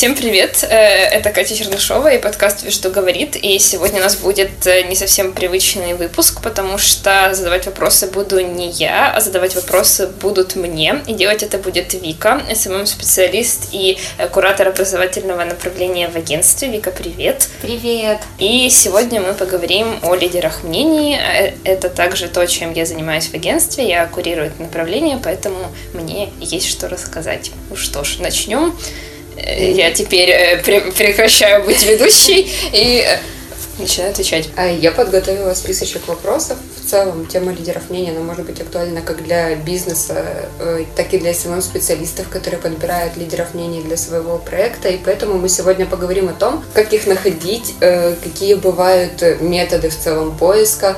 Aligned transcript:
Всем 0.00 0.14
привет! 0.14 0.64
Э, 0.64 0.68
это 0.68 1.28
Катя 1.28 1.54
Чернышова 1.54 2.08
и 2.14 2.18
подкаст 2.18 2.62
«Вы 2.62 2.70
что 2.70 2.88
говорит». 2.88 3.36
И 3.36 3.58
сегодня 3.58 4.00
у 4.00 4.02
нас 4.02 4.16
будет 4.16 4.66
э, 4.66 4.84
не 4.84 4.96
совсем 4.96 5.34
привычный 5.34 5.92
выпуск, 5.92 6.40
потому 6.40 6.78
что 6.78 7.34
задавать 7.34 7.66
вопросы 7.66 8.06
буду 8.06 8.40
не 8.40 8.70
я, 8.70 9.12
а 9.12 9.20
задавать 9.20 9.54
вопросы 9.56 10.06
будут 10.06 10.56
мне. 10.56 11.02
И 11.06 11.12
делать 11.12 11.42
это 11.42 11.58
будет 11.58 11.92
Вика, 11.92 12.40
SMM-специалист 12.50 13.68
и 13.72 13.98
э, 14.16 14.26
куратор 14.28 14.68
образовательного 14.68 15.44
направления 15.44 16.08
в 16.08 16.16
агентстве. 16.16 16.68
Вика, 16.68 16.92
привет! 16.92 17.50
Привет! 17.60 18.20
И 18.38 18.70
сегодня 18.70 19.20
мы 19.20 19.34
поговорим 19.34 19.98
о 20.02 20.14
лидерах 20.14 20.62
мнений. 20.62 21.18
Это 21.64 21.90
также 21.90 22.28
то, 22.28 22.46
чем 22.46 22.72
я 22.72 22.86
занимаюсь 22.86 23.26
в 23.26 23.34
агентстве. 23.34 23.86
Я 23.86 24.06
курирую 24.06 24.46
это 24.46 24.62
направление, 24.62 25.20
поэтому 25.22 25.58
мне 25.92 26.32
есть 26.40 26.70
что 26.70 26.88
рассказать. 26.88 27.50
Ну 27.68 27.76
что 27.76 28.02
ж, 28.02 28.16
начнем. 28.20 28.74
Э, 29.42 29.72
я 29.72 29.90
теперь 29.90 30.30
э, 30.30 30.58
прекращаю 30.62 31.64
быть 31.64 31.82
ведущей 31.84 32.50
и 32.72 33.04
э, 33.06 33.18
начинаю 33.78 34.12
отвечать. 34.12 34.50
А 34.56 34.66
я 34.66 34.92
подготовила 34.92 35.54
списочек 35.54 36.06
вопросов. 36.08 36.58
В 36.76 36.90
целом, 36.90 37.26
тема 37.26 37.52
лидеров 37.52 37.88
мнений, 37.88 38.10
она 38.10 38.20
может 38.20 38.44
быть 38.44 38.60
актуальна 38.60 39.00
как 39.00 39.22
для 39.22 39.54
бизнеса, 39.54 40.48
так 40.96 41.14
и 41.14 41.18
для 41.18 41.32
СММ-специалистов, 41.32 42.28
которые 42.28 42.60
подбирают 42.60 43.16
лидеров 43.16 43.54
мнений 43.54 43.80
для 43.80 43.96
своего 43.96 44.38
проекта. 44.38 44.88
И 44.88 44.98
поэтому 44.98 45.38
мы 45.38 45.48
сегодня 45.48 45.86
поговорим 45.86 46.28
о 46.28 46.32
том, 46.32 46.64
как 46.74 46.92
их 46.92 47.06
находить, 47.06 47.74
какие 47.78 48.54
бывают 48.54 49.22
методы 49.40 49.90
в 49.90 49.96
целом 49.96 50.36
поиска, 50.36 50.96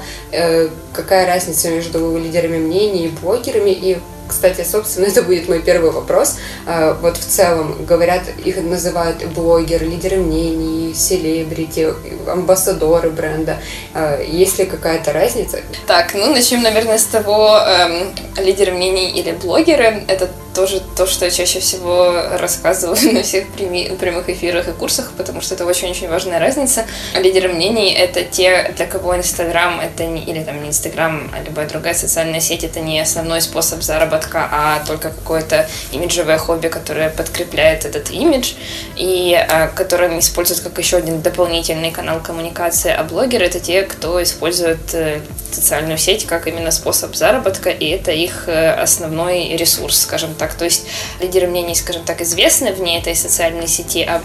какая 0.95 1.27
разница 1.27 1.69
между 1.69 2.17
лидерами 2.17 2.57
мнений 2.57 3.07
и 3.07 3.09
блогерами, 3.09 3.71
и 3.71 3.99
кстати, 4.33 4.67
собственно, 4.67 5.05
это 5.13 5.23
будет 5.23 5.49
мой 5.49 5.63
первый 5.63 5.91
вопрос. 5.91 6.39
А, 6.67 6.95
вот 7.01 7.17
в 7.17 7.25
целом, 7.25 7.85
говорят, 7.85 8.23
их 8.45 8.57
называют 8.57 9.25
блогеры, 9.27 9.87
лидеры 9.87 10.17
мнений, 10.17 10.95
селебрити, 10.95 11.93
амбассадоры 12.27 13.11
бренда. 13.11 13.59
А, 13.95 14.21
есть 14.21 14.59
ли 14.59 14.65
какая-то 14.65 15.13
разница? 15.13 15.61
Так, 15.87 16.15
ну 16.15 16.33
начнем, 16.33 16.63
наверное, 16.63 16.99
с 16.99 17.05
того, 17.05 17.59
эм, 17.59 18.13
лидеры 18.45 18.73
мнений 18.73 19.11
или 19.11 19.33
блогеры. 19.33 20.03
Это 20.09 20.29
тоже 20.55 20.83
то, 20.97 21.07
что 21.07 21.25
я 21.25 21.31
чаще 21.31 21.61
всего 21.61 22.13
рассказываю 22.39 22.97
на 23.13 23.23
всех 23.23 23.49
прямых 23.53 24.29
эфирах 24.29 24.69
и 24.69 24.73
курсах, 24.73 25.13
потому 25.17 25.41
что 25.41 25.55
это 25.55 25.65
очень-очень 25.67 26.09
важная 26.09 26.39
разница. 26.39 26.85
Лидеры 27.15 27.49
мнений— 27.49 27.93
это 27.99 28.23
те, 28.23 28.73
для 28.77 28.87
кого 28.87 29.17
Инстаграм— 29.17 29.81
это 29.83 30.05
не, 30.05 30.23
или 30.23 30.43
там 30.43 30.63
не 30.63 30.69
Инстаграм, 30.69 31.31
а 31.33 31.43
любая 31.43 31.69
другая 31.69 31.95
социальная 31.95 32.41
сеть— 32.41 32.65
это 32.65 32.81
не 32.81 33.01
основной 33.01 33.41
способ 33.41 33.83
заработка, 33.83 34.49
а 34.51 34.85
только 34.87 35.11
какое-то 35.11 35.69
имиджевое 35.93 36.39
хобби, 36.39 36.69
которое 36.69 37.11
подкрепляет 37.11 37.85
этот 37.85 38.11
имидж, 38.11 38.53
и 38.97 39.35
а, 39.35 39.69
которое 39.69 40.07
они 40.07 40.21
используют 40.21 40.61
как 40.61 40.79
еще 40.79 40.99
один 40.99 41.23
дополнительный 41.23 41.91
канал 41.91 42.21
коммуникации. 42.21 42.93
А 42.93 43.05
блогеры— 43.05 43.45
это 43.47 43.61
те, 43.61 43.83
кто 43.83 44.23
использует 44.23 44.95
э, 44.95 45.21
социальную 45.53 45.99
сеть 45.99 46.27
как 46.27 46.47
именно 46.47 46.71
способ 46.71 47.15
заработка, 47.15 47.71
и 47.71 47.89
это 47.89 48.11
их 48.11 48.49
э, 48.49 48.73
основной 48.73 49.57
ресурс, 49.57 50.01
скажем 50.01 50.35
так. 50.35 50.42
То 50.55 50.65
есть 50.65 50.87
лидеры 51.21 51.47
мнений, 51.47 51.75
скажем 51.75 52.05
так, 52.05 52.21
известны 52.21 52.73
вне 52.73 52.99
этой 52.99 53.15
социальной 53.15 53.69
сети, 53.69 54.03
а 54.03 54.23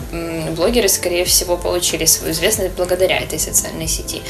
блогеры, 0.55 0.89
скорее 0.89 1.25
всего, 1.25 1.57
получили 1.57 2.05
свою 2.05 2.33
известность 2.33 2.75
благодаря 2.75 3.19
этой 3.19 3.39
социальной 3.39 3.87
сети. 3.87 4.21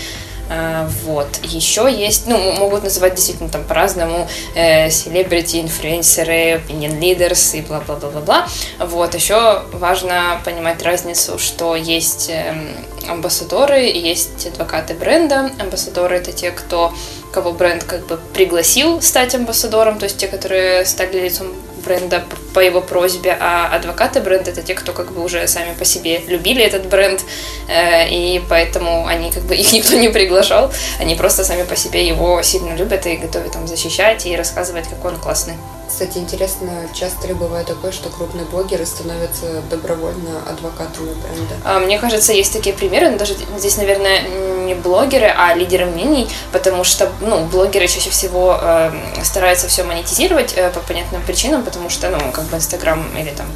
А, 0.49 0.89
вот. 1.03 1.27
Еще 1.43 1.91
есть, 1.91 2.27
ну, 2.27 2.37
могут 2.53 2.83
называть 2.83 3.15
действительно 3.15 3.49
там 3.49 3.63
по-разному 3.63 4.27
селебрити, 4.53 5.61
инфлюенсеры, 5.61 6.55
opinion 6.55 6.99
leaders 6.99 7.57
и 7.57 7.61
бла-бла-бла-бла-бла. 7.61 8.47
Вот. 8.79 9.15
Еще 9.15 9.63
важно 9.73 10.41
понимать 10.45 10.81
разницу, 10.83 11.37
что 11.39 11.75
есть 11.75 12.29
эм, 12.29 12.69
амбассадоры 13.07 13.79
есть 13.79 14.45
адвокаты 14.47 14.93
бренда. 14.93 15.51
Амбассадоры 15.59 16.17
это 16.17 16.31
те, 16.31 16.51
кто 16.51 16.93
кого 17.31 17.51
бренд 17.51 17.83
как 17.83 18.07
бы 18.07 18.19
пригласил 18.33 19.01
стать 19.01 19.35
амбассадором, 19.35 19.99
то 19.99 20.05
есть 20.05 20.17
те, 20.17 20.27
которые 20.27 20.85
стали 20.85 21.19
лицом 21.19 21.47
бренда 21.85 22.23
по 22.57 22.61
его 22.61 22.81
просьбе, 22.81 23.37
а 23.39 23.69
адвокаты 23.71 24.19
бренда 24.19 24.49
это 24.49 24.63
те, 24.63 24.73
кто 24.73 24.91
как 24.91 25.11
бы 25.11 25.23
уже 25.23 25.47
сами 25.47 25.75
по 25.75 25.85
себе 25.85 26.21
любили 26.27 26.63
этот 26.63 26.87
бренд, 26.87 27.21
э, 27.67 28.09
и 28.09 28.41
поэтому 28.49 29.05
они 29.05 29.29
как 29.31 29.43
бы 29.43 29.55
их 29.55 29.71
никто 29.73 29.95
не 29.95 30.09
приглашал, 30.09 30.73
они 30.99 31.13
просто 31.13 31.43
сами 31.43 31.65
по 31.65 31.75
себе 31.75 32.07
его 32.07 32.41
сильно 32.41 32.75
любят 32.75 33.05
и 33.05 33.17
готовы 33.17 33.49
там 33.49 33.67
защищать 33.67 34.25
и 34.25 34.35
рассказывать, 34.35 34.87
как 34.89 35.05
он 35.05 35.17
классный. 35.17 35.53
Кстати, 35.87 36.17
интересно, 36.17 36.87
часто 36.93 37.27
ли 37.27 37.33
бывает 37.33 37.67
такое, 37.67 37.91
что 37.91 38.09
крупные 38.09 38.45
блогеры 38.45 38.85
становятся 38.85 39.61
добровольно 39.69 40.41
адвокатами 40.47 41.13
бренда? 41.13 41.55
А, 41.63 41.79
мне 41.79 41.97
кажется, 41.97 42.33
есть 42.33 42.51
такие 42.51 42.75
примеры, 42.75 43.09
но 43.09 43.17
даже 43.17 43.35
здесь, 43.57 43.77
наверное, 43.77 44.21
не 44.65 44.73
блогеры, 44.75 45.27
а 45.27 45.53
лидеры 45.53 45.85
мнений, 45.85 46.27
потому 46.51 46.83
что, 46.83 47.09
ну, 47.21 47.45
блогеры 47.45 47.87
чаще 47.87 48.09
всего 48.09 48.59
э, 48.61 48.91
стараются 49.23 49.67
все 49.69 49.83
монетизировать 49.83 50.53
э, 50.57 50.69
по 50.71 50.81
понятным 50.81 51.21
причинам, 51.21 51.63
потому 51.63 51.89
что, 51.89 52.09
ну, 52.09 52.19
как 52.33 52.45
бы 52.45 52.57
Инстаграм 52.57 53.05
или 53.17 53.29
там 53.29 53.47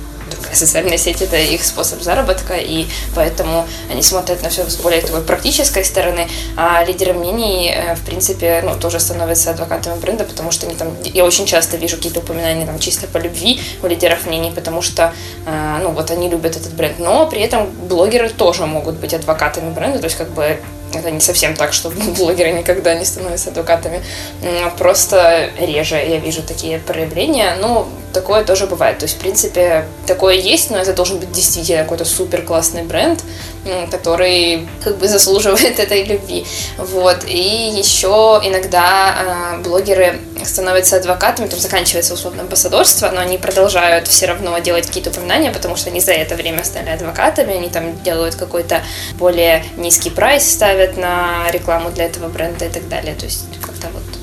социальная 0.54 0.98
сеть 0.98 1.22
это 1.22 1.38
их 1.38 1.64
способ 1.64 2.02
заработка, 2.02 2.56
и 2.56 2.88
поэтому 3.16 3.66
они 3.90 4.02
смотрят 4.02 4.42
на 4.44 4.50
все 4.50 4.70
с 4.70 4.76
более 4.78 5.02
такой 5.02 5.22
практической 5.22 5.84
стороны, 5.84 6.28
а 6.58 6.84
лидеры 6.84 7.14
мнений, 7.14 7.72
э, 7.74 7.96
в 7.96 8.02
принципе, 8.02 8.62
ну, 8.64 8.78
тоже 8.80 9.00
становятся 9.00 9.52
адвокатами 9.52 10.00
бренда, 10.00 10.24
потому 10.24 10.52
что 10.52 10.68
они 10.68 10.76
там, 10.76 10.96
я 11.04 11.26
очень 11.26 11.46
часто 11.46 11.78
вижу 11.78 11.98
какие-то 11.98 12.20
упоминания 12.20 12.66
там 12.66 12.80
чисто 12.80 13.08
по 13.08 13.18
любви 13.18 13.62
у 13.84 13.88
лидеров 13.88 14.26
мнений, 14.26 14.52
потому 14.52 14.82
что, 14.82 15.14
э, 15.46 15.80
ну, 15.82 15.92
вот 15.92 16.12
они 16.12 16.30
любят 16.30 16.56
этот 16.56 16.74
бренд, 16.74 17.00
но 17.00 17.28
при 17.28 17.42
этом 17.42 17.70
блогеры 17.88 18.30
тоже 18.30 18.66
могут 18.66 18.96
быть 18.96 19.14
адвокатами 19.14 19.74
бренда, 19.74 20.00
то 20.00 20.06
есть 20.06 20.18
как 20.18 20.30
бы 20.32 20.60
это 20.94 21.12
не 21.12 21.20
совсем 21.20 21.56
так, 21.56 21.74
что 21.74 21.90
блогеры 22.18 22.52
никогда 22.52 22.94
не 22.96 23.06
становятся 23.06 23.50
адвокатами. 23.50 24.04
Просто 24.78 25.50
реже 25.60 25.96
я 25.96 26.18
вижу 26.18 26.42
такие 26.42 26.80
проявления. 26.80 27.56
Но 27.60 27.88
такое 28.14 28.44
тоже 28.44 28.68
бывает. 28.68 29.00
То 29.00 29.06
есть, 29.06 29.18
в 29.18 29.20
принципе, 29.20 29.86
такое 30.06 30.36
есть, 30.36 30.72
но 30.72 30.78
это 30.78 30.94
должен 30.94 31.20
быть 31.20 31.32
действительно 31.32 31.84
какой-то 31.84 32.06
супер 32.06 32.44
классный 32.44 32.84
бренд, 32.84 33.24
который 33.90 34.68
как 34.84 34.98
бы 34.98 35.08
заслуживает 35.08 35.80
этой 35.80 36.04
любви. 36.04 36.46
Вот. 36.78 37.24
И 37.28 37.74
еще 37.76 38.42
иногда 38.44 39.56
э, 39.58 39.62
блогеры 39.62 40.20
становятся 40.44 40.98
адвокатами, 40.98 41.48
там 41.48 41.60
заканчивается 41.60 42.14
условно 42.14 42.42
амбассадорство, 42.42 43.12
но 43.12 43.22
они 43.22 43.38
продолжают 43.38 44.08
все 44.08 44.26
равно 44.26 44.58
делать 44.60 44.88
какие-то 44.88 45.12
упоминания, 45.12 45.52
потому 45.52 45.76
что 45.76 45.90
они 45.90 46.00
за 46.00 46.14
это 46.14 46.36
время 46.36 46.64
стали 46.64 46.90
адвокатами, 46.90 47.54
они 47.54 47.70
там 47.70 48.02
делают 48.04 48.36
какой-то 48.36 48.82
более 49.16 49.64
низкий 49.78 50.10
прайс, 50.10 50.50
ставят 50.50 50.98
на 50.98 51.50
рекламу 51.52 51.92
для 51.92 52.06
этого 52.06 52.28
бренда 52.28 52.66
и 52.66 52.70
так 52.70 52.88
далее. 52.90 53.16
То 53.16 53.26
есть 53.26 53.46
как-то 53.62 53.88
вот. 53.94 54.21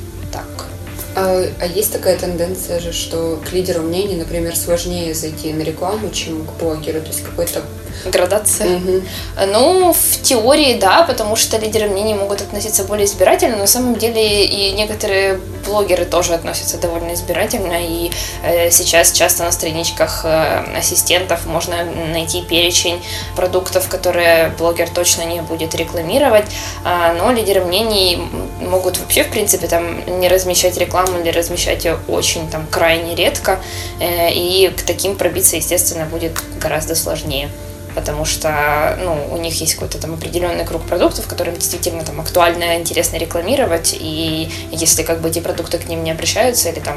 А, 1.20 1.44
а 1.58 1.66
есть 1.66 1.92
такая 1.92 2.16
тенденция 2.16 2.78
же, 2.78 2.92
что 2.92 3.42
к 3.44 3.52
лидеру 3.52 3.82
мнений, 3.82 4.14
например, 4.14 4.54
сложнее 4.54 5.14
зайти 5.14 5.52
на 5.52 5.62
рекламу, 5.62 6.10
чем 6.10 6.46
к 6.46 6.52
блогеру, 6.60 7.00
то 7.00 7.08
есть 7.08 7.24
какой-то 7.24 7.64
градация. 8.04 8.76
Угу. 8.76 9.03
Ну, 9.47 9.92
в 9.92 10.22
теории, 10.22 10.78
да, 10.78 11.03
потому 11.03 11.36
что 11.36 11.59
лидеры 11.59 11.88
мнений 11.88 12.14
могут 12.14 12.41
относиться 12.41 12.84
более 12.84 13.06
избирательно, 13.06 13.56
но 13.56 13.62
на 13.62 13.66
самом 13.66 13.97
деле 13.97 14.44
и 14.44 14.72
некоторые 14.72 15.41
блогеры 15.66 16.04
тоже 16.04 16.34
относятся 16.34 16.78
довольно 16.78 17.14
избирательно, 17.14 17.76
и 17.81 18.10
э, 18.42 18.70
сейчас 18.70 19.12
часто 19.12 19.44
на 19.44 19.53
страничках 19.53 20.22
э, 20.25 20.78
ассистентов 20.78 21.47
можно 21.47 21.84
найти 22.12 22.42
перечень 22.42 23.03
продуктов, 23.36 23.88
которые 23.88 24.53
блогер 24.59 24.88
точно 24.88 25.22
не 25.22 25.42
будет 25.42 25.75
рекламировать, 25.75 26.47
э, 26.84 27.12
но 27.19 27.30
лидеры 27.32 27.60
мнений 27.60 28.19
могут 28.60 28.98
вообще, 28.98 29.25
в 29.25 29.30
принципе, 29.30 29.66
там 29.66 30.20
не 30.20 30.28
размещать 30.28 30.76
рекламу 30.78 31.20
или 31.20 31.30
размещать 31.30 31.84
ее 31.84 31.98
очень 32.09 32.48
там 32.50 32.66
крайне 32.70 33.15
редко, 33.15 33.60
э, 34.00 34.32
и 34.32 34.69
к 34.69 34.82
таким 34.82 35.16
пробиться, 35.16 35.56
естественно, 35.56 36.04
будет 36.06 36.32
гораздо 36.60 36.94
сложнее 36.94 37.50
потому 37.98 38.24
что 38.24 38.97
ну, 39.03 39.28
у 39.33 39.36
них 39.39 39.60
есть 39.60 39.74
какой-то 39.74 39.98
там 39.98 40.15
определенный 40.15 40.65
круг 40.65 40.83
продуктов, 40.83 41.27
которым 41.27 41.54
действительно 41.54 42.04
там 42.04 42.21
актуально, 42.21 42.77
интересно 42.78 43.16
рекламировать, 43.16 43.97
и 43.98 44.48
если 44.71 45.03
как 45.03 45.21
бы 45.21 45.28
эти 45.30 45.41
продукты 45.41 45.78
к 45.78 45.89
ним 45.89 46.04
не 46.04 46.12
обращаются 46.12 46.68
или 46.68 46.78
там 46.78 46.97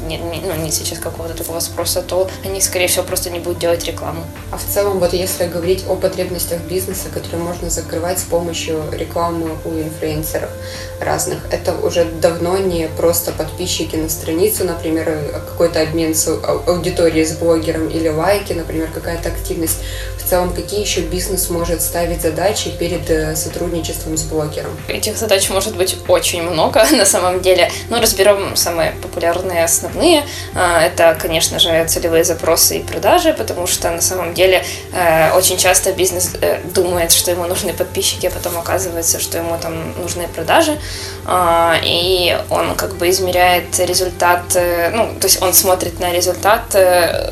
не, 0.00 0.16
не, 0.16 0.40
ну, 0.40 0.54
нет 0.54 0.72
сейчас 0.72 0.98
какого-то 0.98 1.34
такого 1.34 1.60
спроса, 1.60 2.02
то 2.02 2.28
они, 2.44 2.60
скорее 2.60 2.86
всего, 2.86 3.04
просто 3.04 3.30
не 3.30 3.38
будут 3.38 3.58
делать 3.58 3.84
рекламу. 3.84 4.24
А 4.50 4.56
в 4.56 4.64
целом, 4.64 4.98
вот 4.98 5.12
если 5.12 5.46
говорить 5.46 5.84
о 5.88 5.96
потребностях 5.96 6.60
бизнеса, 6.62 7.08
которые 7.12 7.42
можно 7.42 7.70
закрывать 7.70 8.18
с 8.18 8.24
помощью 8.24 8.82
рекламы 8.92 9.50
у 9.64 9.70
инфлюенсеров 9.70 10.50
разных, 11.00 11.38
это 11.50 11.74
уже 11.74 12.04
давно 12.04 12.58
не 12.58 12.88
просто 12.96 13.32
подписчики 13.32 13.96
на 13.96 14.08
страницу, 14.08 14.64
например, 14.64 15.42
какой-то 15.48 15.80
обмен 15.82 16.14
с 16.14 16.28
аудиторией 16.28 17.24
с 17.24 17.32
блогером 17.32 17.88
или 17.88 18.08
лайки, 18.08 18.52
например, 18.52 18.90
какая-то 18.92 19.28
активность. 19.28 19.78
В 20.18 20.28
целом, 20.28 20.52
какие 20.52 20.80
еще 20.80 21.00
бизнес 21.00 21.50
может 21.50 21.82
ставить 21.82 22.22
задачи 22.22 22.70
перед 22.70 23.10
э, 23.10 23.34
сотрудничеством 23.34 24.16
с 24.16 24.22
блогером? 24.22 24.70
Этих 24.88 25.16
задач 25.16 25.50
может 25.50 25.76
быть 25.76 25.96
очень 26.08 26.42
много 26.42 26.84
на 26.92 27.04
самом 27.04 27.40
деле. 27.40 27.70
Но 27.88 28.00
разберем 28.00 28.56
самые 28.56 28.92
популярные 29.02 29.66
с 29.66 29.79
основные. 29.80 30.24
А, 30.54 30.82
это, 30.82 31.16
конечно 31.20 31.58
же, 31.58 31.84
целевые 31.86 32.24
запросы 32.24 32.78
и 32.78 32.82
продажи, 32.82 33.32
потому 33.32 33.66
что 33.66 33.90
на 33.90 34.00
самом 34.00 34.34
деле 34.34 34.64
э, 34.92 35.32
очень 35.32 35.56
часто 35.56 35.92
бизнес 35.92 36.32
э, 36.40 36.60
думает, 36.74 37.12
что 37.12 37.30
ему 37.30 37.46
нужны 37.46 37.72
подписчики, 37.72 38.26
а 38.26 38.30
потом 38.30 38.58
оказывается, 38.58 39.20
что 39.20 39.38
ему 39.38 39.56
там 39.60 39.74
нужны 40.00 40.28
продажи. 40.28 40.78
А, 41.26 41.76
и 41.82 42.36
он 42.50 42.74
как 42.74 42.96
бы 42.96 43.08
измеряет 43.08 43.78
результат, 43.78 44.42
э, 44.54 44.90
ну, 44.90 45.14
то 45.18 45.26
есть 45.26 45.42
он 45.42 45.52
смотрит 45.54 46.00
на 46.00 46.12
результат, 46.12 46.60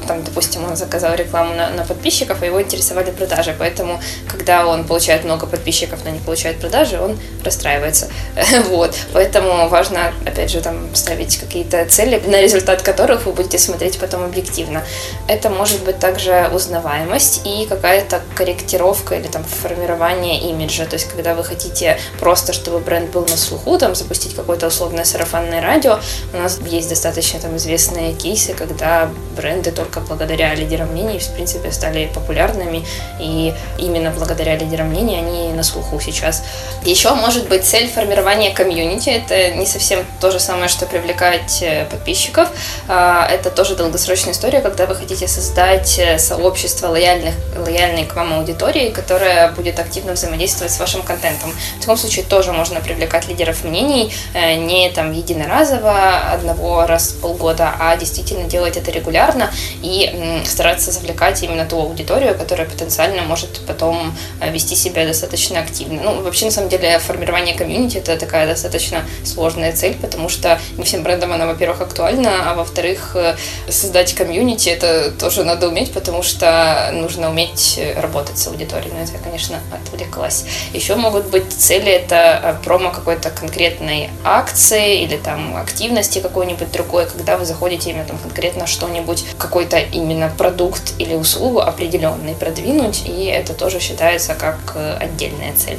там, 0.06 0.24
допустим, 0.24 0.64
он 0.64 0.76
заказал 0.76 1.14
рекламу 1.14 1.54
на, 1.54 1.70
на 1.70 1.84
подписчиков, 1.84 2.38
а 2.42 2.46
его 2.46 2.60
интересовали 2.60 3.10
продажи, 3.10 3.54
поэтому, 3.58 4.00
когда 4.28 4.66
он 4.66 4.84
получает 4.84 5.24
много 5.24 5.46
подписчиков, 5.46 6.00
но 6.04 6.10
не 6.10 6.18
получает 6.18 6.60
продажи, 6.60 7.00
он 7.00 7.18
расстраивается. 7.44 8.08
Вот, 8.68 8.94
поэтому 9.12 9.68
важно, 9.68 10.12
опять 10.26 10.50
же, 10.50 10.60
там 10.60 10.94
ставить 10.94 11.36
какие-то 11.38 11.84
цели, 11.86 12.22
на 12.26 12.37
результат 12.40 12.82
которых 12.82 13.26
вы 13.26 13.32
будете 13.32 13.58
смотреть 13.58 13.98
потом 13.98 14.24
объективно. 14.24 14.84
Это 15.26 15.50
может 15.50 15.84
быть 15.84 15.98
также 15.98 16.48
узнаваемость 16.52 17.42
и 17.44 17.66
какая-то 17.66 18.20
корректировка 18.34 19.16
или 19.16 19.26
там 19.26 19.44
формирование 19.44 20.40
имиджа. 20.40 20.84
То 20.84 20.94
есть, 20.94 21.08
когда 21.08 21.34
вы 21.34 21.44
хотите 21.44 21.98
просто, 22.18 22.52
чтобы 22.52 22.78
бренд 22.78 23.10
был 23.10 23.22
на 23.22 23.36
слуху, 23.36 23.78
там 23.78 23.94
запустить 23.94 24.34
какое-то 24.34 24.66
условное 24.66 25.04
сарафанное 25.04 25.60
радио, 25.60 25.98
у 26.32 26.36
нас 26.36 26.58
есть 26.66 26.88
достаточно 26.88 27.40
там 27.40 27.56
известные 27.56 28.14
кейсы, 28.14 28.54
когда 28.54 29.10
бренды 29.36 29.70
только 29.70 30.00
благодаря 30.00 30.54
лидерам 30.54 30.88
мнений, 30.92 31.18
в 31.18 31.32
принципе, 31.34 31.72
стали 31.72 32.10
популярными, 32.14 32.84
и 33.20 33.54
именно 33.78 34.10
благодаря 34.10 34.56
лидерам 34.56 34.88
мнений 34.88 35.16
они 35.16 35.52
на 35.52 35.62
слуху 35.62 36.00
сейчас. 36.00 36.42
Еще 36.84 37.14
может 37.14 37.48
быть 37.48 37.64
цель 37.64 37.88
формирования 37.88 38.50
комьюнити, 38.50 39.10
это 39.10 39.54
не 39.54 39.66
совсем 39.66 40.04
то 40.20 40.30
же 40.30 40.40
самое, 40.40 40.68
что 40.68 40.86
привлекать 40.86 41.62
э, 41.62 41.86
подписчиков, 42.28 42.48
а, 42.88 43.26
это 43.26 43.50
тоже 43.50 43.74
долгосрочная 43.74 44.32
история, 44.32 44.60
когда 44.60 44.86
вы 44.86 44.94
хотите 44.94 45.28
создать 45.28 45.98
э, 45.98 46.18
сообщество 46.18 46.88
лояльных, 46.88 47.34
лояльной 47.56 48.04
к 48.04 48.14
вам 48.14 48.34
аудитории, 48.34 48.90
которая 48.90 49.52
будет 49.52 49.78
активно 49.78 50.12
взаимодействовать 50.12 50.72
с 50.72 50.78
вашим 50.78 51.02
контентом. 51.02 51.52
В 51.76 51.80
таком 51.80 51.96
случае 51.96 52.24
тоже 52.24 52.52
можно 52.52 52.80
привлекать 52.80 53.28
лидеров 53.28 53.64
мнений 53.64 54.12
э, 54.34 54.54
не 54.54 54.90
там 54.90 55.12
единоразово, 55.12 56.32
одного 56.32 56.86
раз 56.86 57.10
в 57.10 57.20
полгода, 57.20 57.74
а 57.78 57.96
действительно 57.96 58.44
делать 58.44 58.76
это 58.76 58.90
регулярно 58.90 59.50
и 59.82 60.42
стараться 60.44 60.90
завлекать 60.90 61.42
именно 61.42 61.66
ту 61.66 61.80
аудиторию, 61.80 62.36
которая 62.36 62.66
потенциально 62.68 63.22
может 63.22 63.60
потом 63.66 64.16
вести 64.52 64.76
себя 64.76 65.06
достаточно 65.06 65.60
активно. 65.60 66.02
Ну, 66.02 66.22
вообще, 66.22 66.46
на 66.46 66.50
самом 66.50 66.68
деле, 66.68 66.98
формирование 66.98 67.54
комьюнити– 67.54 67.96
это 67.98 68.16
такая 68.16 68.46
достаточно 68.46 69.02
сложная 69.24 69.72
цель, 69.72 69.96
потому 70.00 70.28
что 70.28 70.58
не 70.76 70.84
всем 70.84 71.02
брендам 71.02 71.32
она, 71.32 71.46
во-первых, 71.46 71.80
актуальна, 71.80 72.07
а 72.16 72.54
во-вторых, 72.54 73.12
э, 73.14 73.36
создать 73.68 74.14
комьюнити 74.14 74.68
это 74.68 75.10
тоже 75.10 75.44
надо 75.44 75.68
уметь, 75.68 75.92
потому 75.92 76.22
что 76.22 76.90
нужно 76.92 77.30
уметь 77.30 77.80
работать 77.96 78.38
с 78.38 78.46
аудиторией. 78.46 78.92
Но 78.92 79.02
это 79.02 79.12
я, 79.12 79.18
конечно, 79.18 79.58
отвлеклась. 79.72 80.44
Еще 80.72 80.94
могут 80.96 81.26
быть 81.26 81.52
цели, 81.52 81.90
это 81.90 82.40
э, 82.42 82.64
промо 82.64 82.90
какой-то 82.90 83.30
конкретной 83.30 84.10
акции 84.24 85.02
или 85.02 85.16
там 85.16 85.56
активности 85.56 86.20
какой-нибудь 86.20 86.70
другой, 86.70 87.06
когда 87.06 87.36
вы 87.36 87.44
заходите 87.44 87.90
именно 87.90 88.04
там 88.04 88.18
конкретно 88.18 88.66
что-нибудь, 88.66 89.24
какой-то 89.38 89.78
именно 89.78 90.32
продукт 90.36 90.94
или 90.98 91.14
услугу 91.14 91.60
определенный 91.60 92.34
продвинуть, 92.34 93.02
и 93.06 93.24
это 93.24 93.54
тоже 93.54 93.80
считается 93.80 94.34
как 94.34 94.58
э, 94.74 94.96
отдельная 95.00 95.54
цель. 95.54 95.78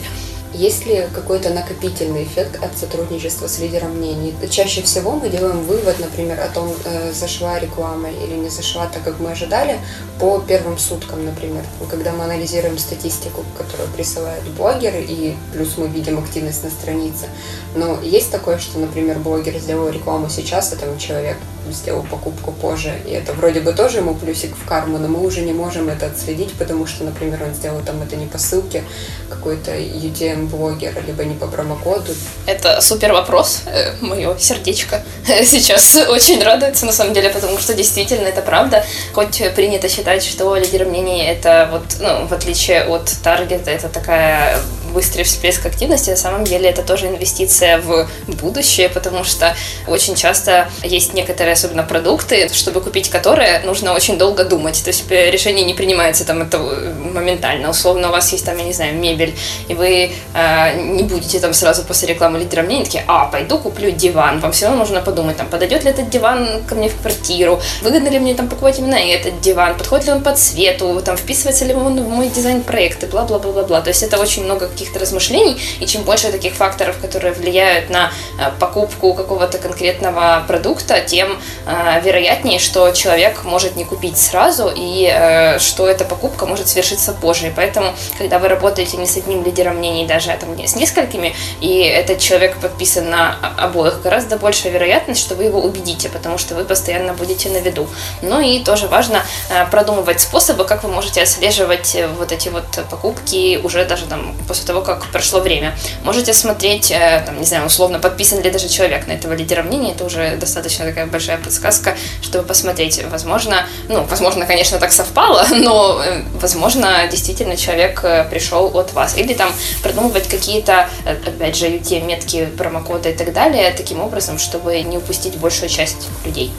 Есть 0.60 0.86
ли 0.86 1.08
какой-то 1.16 1.52
накопительный 1.52 2.26
эффект 2.26 2.62
от 2.62 2.78
сотрудничества 2.78 3.48
с 3.48 3.60
лидером 3.60 3.96
мнений? 3.96 4.34
Чаще 4.50 4.82
всего 4.82 5.12
мы 5.12 5.30
делаем 5.30 5.64
вывод, 5.64 6.00
например, 6.00 6.38
о 6.38 6.50
том, 6.50 6.74
э, 6.84 7.14
зашла 7.14 7.58
реклама 7.60 8.10
или 8.10 8.36
не 8.36 8.50
зашла 8.50 8.88
так, 8.88 9.02
как 9.04 9.22
мы 9.22 9.32
ожидали, 9.32 9.80
по 10.20 10.38
первым 10.40 10.78
суткам, 10.78 11.24
например. 11.24 11.64
Когда 11.90 12.12
мы 12.12 12.26
анализируем 12.26 12.78
статистику, 12.78 13.46
которую 13.58 13.88
присылают 13.96 14.44
блогеры, 14.58 15.02
и 15.02 15.38
плюс 15.54 15.78
мы 15.78 15.88
видим 15.88 16.20
активность 16.20 16.66
на 16.66 16.70
странице. 16.72 17.30
Но 17.76 17.98
есть 18.02 18.30
такое, 18.30 18.58
что, 18.58 18.80
например, 18.80 19.20
блогер 19.20 19.58
сделал 19.60 19.88
рекламу 19.88 20.28
сейчас, 20.28 20.74
а 20.74 20.76
там 20.76 20.98
человек 20.98 21.38
сделал 21.74 22.04
покупку 22.04 22.52
позже, 22.52 22.94
и 23.06 23.12
это 23.12 23.34
вроде 23.34 23.60
бы 23.60 23.74
тоже 23.74 24.00
ему 24.00 24.16
плюсик 24.16 24.56
в 24.56 24.66
карму, 24.68 24.98
но 24.98 25.08
мы 25.08 25.26
уже 25.26 25.42
не 25.42 25.54
можем 25.54 25.90
это 25.90 26.08
отследить, 26.08 26.54
потому 26.54 26.86
что, 26.86 27.04
например, 27.04 27.42
он 27.44 27.54
сделал 27.54 27.82
там 27.82 28.02
это 28.02 28.16
не 28.16 28.26
по 28.26 28.38
ссылке 28.38 28.84
какой-то 29.30 29.72
UTM-блогера, 29.72 31.02
либо 31.06 31.24
не 31.24 31.36
по 31.36 31.48
промокоду. 31.48 32.14
Это 32.46 32.82
супер 32.82 33.14
вопрос, 33.14 33.62
э, 33.66 33.94
мое 34.02 34.38
сердечко 34.38 35.04
сейчас 35.44 35.96
очень 35.96 36.44
радуется, 36.44 36.86
на 36.86 36.94
самом 36.94 37.14
деле, 37.14 37.30
потому 37.30 37.58
что 37.58 37.74
действительно 37.74 38.28
это 38.28 38.42
правда, 38.42 38.86
хоть 39.14 39.42
принято 39.56 39.90
считать, 39.90 40.24
что 40.24 40.56
лидер 40.56 40.86
мнений 40.86 41.24
это 41.24 41.70
вот, 41.72 41.84
ну, 42.00 42.28
в 42.28 42.34
отличие 42.34 42.84
от 42.84 43.12
таргета, 43.24 43.72
это 43.72 43.90
такая 43.90 44.60
быстрый 44.90 45.24
всплеск 45.24 45.66
активности, 45.66 46.10
на 46.10 46.18
самом 46.18 46.44
деле 46.44 46.70
это 46.70 46.82
тоже 46.82 47.08
инвестиция 47.08 47.80
в 47.80 48.10
будущее, 48.28 48.90
потому 48.90 49.24
что 49.24 49.56
очень 49.88 50.16
часто 50.16 50.70
есть 50.84 51.14
некоторые, 51.14 51.54
особенно 51.54 51.84
продукты, 51.84 52.50
чтобы 52.54 52.82
купить 52.82 53.10
которые, 53.10 53.62
нужно 53.66 53.94
очень 53.94 54.18
долго 54.18 54.44
думать. 54.44 54.82
То 54.84 54.90
есть 54.90 55.06
э, 55.10 55.32
решение 55.32 55.66
не 55.66 55.74
принимается 55.74 56.26
там 56.26 56.42
это 56.42 56.58
э, 56.58 56.94
моментально. 56.94 57.70
Условно, 57.70 58.10
у 58.10 58.12
вас 58.12 58.32
есть 58.32 58.46
там, 58.46 58.58
я 58.58 58.64
не 58.64 58.74
знаю, 58.74 58.96
мебель, 58.96 59.36
и 59.68 59.74
вы 59.74 60.12
э, 60.34 60.82
не 60.82 61.04
будете 61.04 61.40
там 61.40 61.54
сразу 61.54 61.84
после 61.84 62.10
рекламы 62.10 62.40
лидера 62.40 62.62
мнений 62.62 62.86
такие, 62.86 63.04
а, 63.08 63.26
пойду 63.26 63.58
куплю 63.58 63.92
диван. 63.92 64.40
Вам 64.40 64.52
все 64.52 64.66
равно 64.66 64.80
нужно 64.80 65.02
подумать, 65.02 65.38
там, 65.38 65.48
подойдет 65.48 65.84
ли 65.84 65.92
этот 65.92 66.10
диван 66.10 66.64
ко 66.68 66.76
мне 66.76 66.90
в 66.90 67.00
квартиру, 67.02 67.60
выгодно 67.82 68.10
ли 68.10 68.20
мне 68.20 68.34
там 68.34 68.48
покупать 68.48 68.80
именно 68.80 68.96
этот 68.96 69.42
диван, 69.42 69.78
подходит 69.78 70.08
ли 70.08 70.14
он 70.14 70.24
по 70.24 70.34
цвету, 70.34 71.02
там, 71.04 71.18
вписывается 71.18 71.66
ли 71.66 71.74
он 71.74 72.02
в 72.04 72.10
мой 72.10 72.30
дизайн-проект 72.30 73.04
и 73.04 73.08
бла-бла-бла-бла-бла. 73.08 73.82
То 73.82 73.90
есть 73.90 74.04
это 74.04 74.18
очень 74.18 74.44
много 74.44 74.68
каких-то 74.80 75.00
размышлений, 75.00 75.60
и 75.80 75.86
чем 75.86 76.04
больше 76.04 76.32
таких 76.32 76.54
факторов, 76.54 76.98
которые 77.00 77.34
влияют 77.34 77.90
на 77.90 78.12
э, 78.40 78.50
покупку 78.60 79.14
какого-то 79.14 79.58
конкретного 79.58 80.46
продукта, 80.48 81.02
тем 81.02 81.38
э, 81.66 82.02
вероятнее, 82.02 82.60
что 82.60 82.92
человек 82.92 83.44
может 83.44 83.76
не 83.76 83.84
купить 83.84 84.18
сразу, 84.18 84.72
и 84.74 85.12
э, 85.14 85.60
что 85.60 85.88
эта 85.88 86.06
покупка 86.06 86.46
может 86.46 86.70
свершиться 86.70 87.12
позже. 87.12 87.48
И 87.48 87.52
поэтому, 87.52 87.94
когда 88.18 88.40
вы 88.40 88.48
работаете 88.48 88.96
не 88.96 89.06
с 89.06 89.18
одним 89.18 89.44
лидером 89.44 89.78
мнений, 89.78 90.08
даже 90.08 90.30
там, 90.40 90.58
с 90.58 90.76
несколькими, 90.76 91.36
и 91.60 91.80
этот 91.82 92.20
человек 92.20 92.58
подписан 92.58 93.10
на 93.10 93.36
обоих, 93.58 94.02
гораздо 94.02 94.38
большая 94.38 94.72
вероятность, 94.72 95.20
что 95.20 95.36
вы 95.36 95.44
его 95.44 95.60
убедите, 95.60 96.08
потому 96.08 96.38
что 96.38 96.56
вы 96.56 96.64
постоянно 96.64 97.14
будете 97.14 97.50
на 97.50 97.58
виду. 97.58 97.88
Ну 98.22 98.40
и 98.40 98.64
тоже 98.64 98.88
важно 98.88 99.24
продумывать 99.72 100.22
способы, 100.22 100.64
как 100.64 100.84
вы 100.84 100.90
можете 100.90 101.22
отслеживать 101.22 101.98
вот 102.18 102.32
эти 102.32 102.50
вот 102.50 102.66
покупки 102.90 103.60
уже 103.62 103.84
даже 103.86 104.06
там 104.06 104.36
после 104.48 104.69
того, 104.70 104.82
как 104.82 105.08
прошло 105.08 105.40
время. 105.40 105.76
Можете 106.04 106.32
смотреть, 106.32 106.92
э, 106.92 107.24
там, 107.26 107.40
не 107.40 107.46
знаю, 107.46 107.66
условно, 107.66 107.98
подписан 107.98 108.40
ли 108.42 108.52
даже 108.52 108.70
человек 108.70 109.08
на 109.08 109.14
этого 109.14 109.34
лидера 109.34 109.64
мнения, 109.64 109.94
это 109.94 110.06
уже 110.06 110.38
достаточно 110.38 110.86
такая 110.86 111.08
большая 111.08 111.40
подсказка, 111.40 111.98
чтобы 112.22 112.48
посмотреть, 112.48 113.04
возможно, 113.10 113.66
ну, 113.88 114.04
возможно, 114.04 114.46
конечно, 114.46 114.78
так 114.78 114.92
совпало, 114.92 115.44
но, 115.52 116.00
э, 116.06 116.22
возможно, 116.40 117.08
действительно 117.10 117.58
человек 117.58 118.02
э, 118.04 118.26
пришел 118.30 118.78
от 118.78 118.94
вас. 118.94 119.18
Или 119.18 119.34
там 119.34 119.52
продумывать 119.82 120.28
какие-то, 120.28 120.88
опять 121.06 121.56
же, 121.56 121.80
те 121.80 122.00
метки, 122.02 122.48
промокоды 122.58 123.10
и 123.10 123.14
так 123.14 123.34
далее, 123.34 123.74
таким 123.76 124.02
образом, 124.02 124.38
чтобы 124.38 124.80
не 124.82 124.98
упустить 124.98 125.36
большую 125.38 125.70
часть 125.70 126.08
людей. 126.26 126.52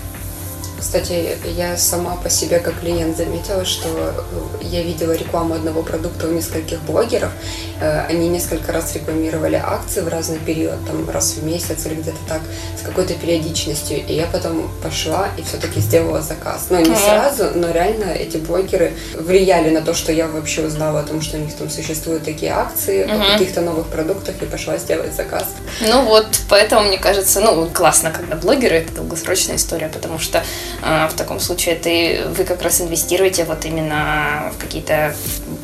Кстати, 0.81 1.37
я 1.57 1.77
сама 1.77 2.17
по 2.17 2.31
себе 2.31 2.59
как 2.59 2.81
клиент 2.81 3.17
заметила, 3.17 3.65
что 3.65 3.89
я 4.63 4.83
видела 4.83 5.13
рекламу 5.13 5.55
одного 5.55 5.83
продукта 5.83 6.27
у 6.27 6.33
нескольких 6.33 6.81
блогеров. 6.83 7.31
Э, 7.81 8.07
они 8.09 8.29
несколько 8.29 8.73
раз 8.73 8.95
рекламировали 8.95 9.61
акции 9.63 10.01
в 10.01 10.09
разный 10.09 10.39
период, 10.39 10.85
там 10.87 11.09
раз 11.09 11.35
в 11.35 11.45
месяц 11.45 11.87
или 11.87 11.95
где-то 11.95 12.19
так, 12.27 12.41
с 12.79 12.83
какой-то 12.83 13.15
периодичностью. 13.15 13.99
И 14.07 14.15
я 14.15 14.27
потом 14.27 14.71
пошла 14.83 15.29
и 15.37 15.43
все-таки 15.43 15.81
сделала 15.81 16.23
заказ. 16.23 16.69
Ну, 16.71 16.79
не 16.79 16.97
сразу, 16.97 17.51
но 17.55 17.71
реально 17.71 18.13
эти 18.13 18.39
блогеры 18.39 18.93
влияли 19.15 19.71
на 19.71 19.83
то, 19.83 19.93
что 19.93 20.13
я 20.13 20.29
вообще 20.29 20.67
узнала 20.67 21.01
о 21.01 21.03
том, 21.03 21.21
что 21.21 21.37
у 21.37 21.41
них 21.41 21.55
там 21.55 21.69
существуют 21.69 22.25
такие 22.25 22.53
акции 22.53 23.07
uh-huh. 23.07 23.29
о 23.29 23.33
каких-то 23.33 23.61
новых 23.61 23.87
продуктах 23.89 24.43
и 24.43 24.47
пошла 24.47 24.79
сделать 24.79 25.15
заказ. 25.15 25.45
Ну 25.81 26.05
вот, 26.05 26.27
поэтому 26.49 26.83
мне 26.83 26.99
кажется, 26.99 27.41
ну 27.41 27.69
классно, 27.69 28.11
когда 28.11 28.37
блогеры 28.37 28.77
это 28.77 28.93
долгосрочная 28.95 29.57
история, 29.57 29.89
потому 29.89 30.19
что 30.19 30.43
в 30.81 31.13
таком 31.17 31.41
случае 31.41 31.75
ты, 31.75 32.25
вы 32.37 32.45
как 32.45 32.63
раз 32.63 32.81
инвестируете 32.81 33.45
вот 33.45 33.65
именно 33.65 34.53
в 34.55 34.59
какие-то 34.59 35.15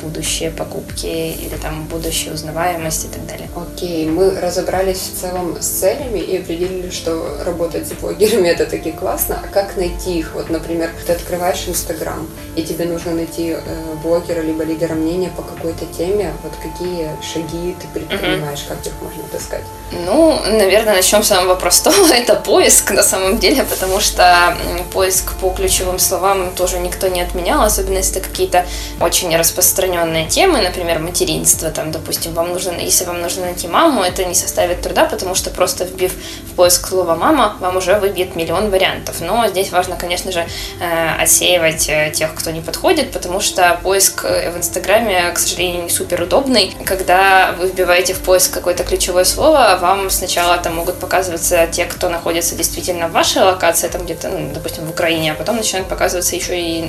будущие 0.07 0.51
покупки 0.51 1.07
или 1.07 1.57
там 1.61 1.85
будущая 1.87 2.33
узнаваемость 2.35 3.07
и 3.07 3.09
так 3.09 3.27
далее. 3.27 3.49
Окей, 3.57 4.09
мы 4.09 4.39
разобрались 4.41 4.99
в 4.99 5.21
целом 5.21 5.57
с 5.61 5.67
целями 5.67 6.19
и 6.19 6.39
определили, 6.39 6.91
что 6.91 7.39
работать 7.45 7.89
с 7.89 7.93
блогерами 7.93 8.49
это 8.49 8.67
таки 8.67 8.93
классно. 8.93 9.41
А 9.43 9.49
как 9.49 9.77
найти 9.77 10.19
их? 10.19 10.35
Вот, 10.35 10.51
например, 10.51 10.91
ты 11.07 11.13
открываешь 11.13 11.65
Инстаграм, 11.67 12.29
и 12.55 12.63
тебе 12.63 12.85
нужно 12.85 13.13
найти 13.13 13.57
э, 13.57 13.61
блогера 14.03 14.41
либо 14.41 14.63
лидера 14.65 14.95
мнения 14.95 15.31
по 15.37 15.43
какой-то 15.43 15.85
теме. 15.87 16.33
Вот 16.43 16.53
какие 16.63 17.11
шаги 17.23 17.77
ты 17.81 17.87
предпринимаешь, 17.93 18.61
uh-huh. 18.61 18.77
как 18.77 18.87
их 18.87 18.93
можно 19.03 19.25
отыскать? 19.25 19.65
Ну, 19.93 20.39
наверное, 20.47 20.95
начнем 20.95 21.23
с 21.23 21.29
самого 21.29 21.55
простого. 21.55 22.07
Это 22.13 22.35
поиск 22.35 22.91
на 22.93 23.03
самом 23.03 23.39
деле, 23.39 23.65
потому 23.65 24.01
что 24.01 24.57
поиск 24.93 25.35
по 25.41 25.51
ключевым 25.51 25.99
словам 25.99 26.53
тоже 26.57 26.79
никто 26.79 27.09
не 27.09 27.21
отменял, 27.21 27.63
особенно 27.63 27.99
если 27.99 28.21
какие-то 28.21 28.67
очень 29.01 29.37
распространенные 29.37 29.96
темы, 30.29 30.61
например, 30.61 30.99
материнство, 30.99 31.71
там, 31.71 31.93
допустим, 31.93 32.33
вам 32.35 32.53
нужно, 32.53 32.73
если 32.73 33.05
вам 33.05 33.23
нужно 33.23 33.47
найти 33.47 33.69
маму, 33.69 34.03
это 34.03 34.25
не 34.25 34.35
составит 34.35 34.83
труда, 34.83 35.05
потому 35.05 35.35
что 35.35 35.51
просто 35.51 35.85
вбив 35.85 36.13
в 36.13 36.55
поиск 36.55 36.89
слово 36.89 37.15
«мама», 37.15 37.57
вам 37.61 37.77
уже 37.77 37.99
выбьет 37.99 38.37
миллион 38.37 38.71
вариантов. 38.71 39.21
Но 39.21 39.47
здесь 39.49 39.71
важно, 39.71 39.97
конечно 39.97 40.33
же, 40.33 40.47
э, 40.81 41.23
отсеивать 41.23 41.89
э, 41.89 42.11
тех, 42.11 42.35
кто 42.35 42.51
не 42.51 42.61
подходит, 42.61 43.13
потому 43.13 43.41
что 43.41 43.79
поиск 43.83 44.25
э, 44.25 44.51
в 44.51 44.57
Инстаграме, 44.57 45.31
к 45.33 45.39
сожалению, 45.39 45.85
не 45.85 45.91
супер 45.91 46.23
удобный. 46.23 46.75
Когда 46.85 47.55
вы 47.59 47.69
вбиваете 47.69 48.15
в 48.15 48.21
поиск 48.21 48.53
какое-то 48.53 48.85
ключевое 48.85 49.25
слово, 49.25 49.79
вам 49.81 50.11
сначала 50.11 50.59
там 50.59 50.77
могут 50.77 50.99
показываться 50.99 51.67
те, 51.67 51.85
кто 51.85 52.09
находится 52.09 52.57
действительно 52.57 53.09
в 53.09 53.13
вашей 53.13 53.43
локации, 53.43 53.89
там 53.89 54.05
где-то, 54.05 54.29
ну, 54.29 54.51
допустим, 54.53 54.85
в 54.85 54.91
Украине, 54.91 55.33
а 55.33 55.35
потом 55.35 55.57
начинают 55.57 55.89
показываться 55.89 56.35
еще 56.35 56.59
и 56.61 56.81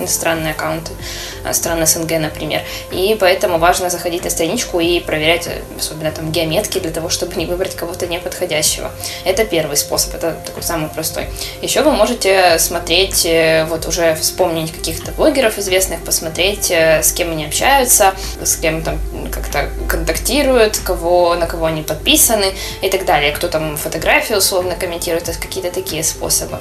иностранные 0.00 0.52
аккаунты, 0.52 0.92
страны 1.52 1.86
СНГ, 1.86 2.18
например. 2.18 2.51
И 2.90 3.16
поэтому 3.18 3.58
важно 3.58 3.90
заходить 3.90 4.24
на 4.24 4.30
страничку 4.30 4.80
и 4.80 5.00
проверять, 5.00 5.48
особенно 5.78 6.10
там 6.10 6.30
геометки, 6.32 6.78
для 6.78 6.90
того, 6.90 7.08
чтобы 7.08 7.34
не 7.36 7.46
выбрать 7.46 7.74
кого-то 7.76 8.06
неподходящего. 8.06 8.90
Это 9.24 9.44
первый 9.44 9.76
способ, 9.76 10.14
это 10.14 10.36
такой 10.44 10.62
самый 10.62 10.88
простой. 10.88 11.26
Еще 11.62 11.82
вы 11.82 11.92
можете 11.92 12.58
смотреть, 12.58 13.26
э, 13.26 13.66
вот 13.68 13.86
уже 13.86 14.14
вспомнить 14.14 14.72
каких-то 14.72 15.12
блогеров 15.12 15.58
известных, 15.58 16.04
посмотреть, 16.04 16.70
э, 16.70 17.02
с 17.02 17.12
кем 17.12 17.30
они 17.30 17.46
общаются, 17.46 18.14
с 18.42 18.56
кем 18.56 18.82
там 18.82 18.98
как-то 19.30 19.70
контактируют, 19.88 20.78
кого, 20.78 21.34
на 21.34 21.46
кого 21.46 21.66
они 21.66 21.82
подписаны 21.82 22.52
и 22.80 22.88
так 22.88 23.04
далее. 23.04 23.32
Кто 23.32 23.48
там 23.48 23.76
фотографии 23.76 24.34
условно 24.34 24.74
комментирует, 24.74 25.28
это 25.28 25.38
какие-то 25.38 25.70
такие 25.70 26.02
способы. 26.04 26.58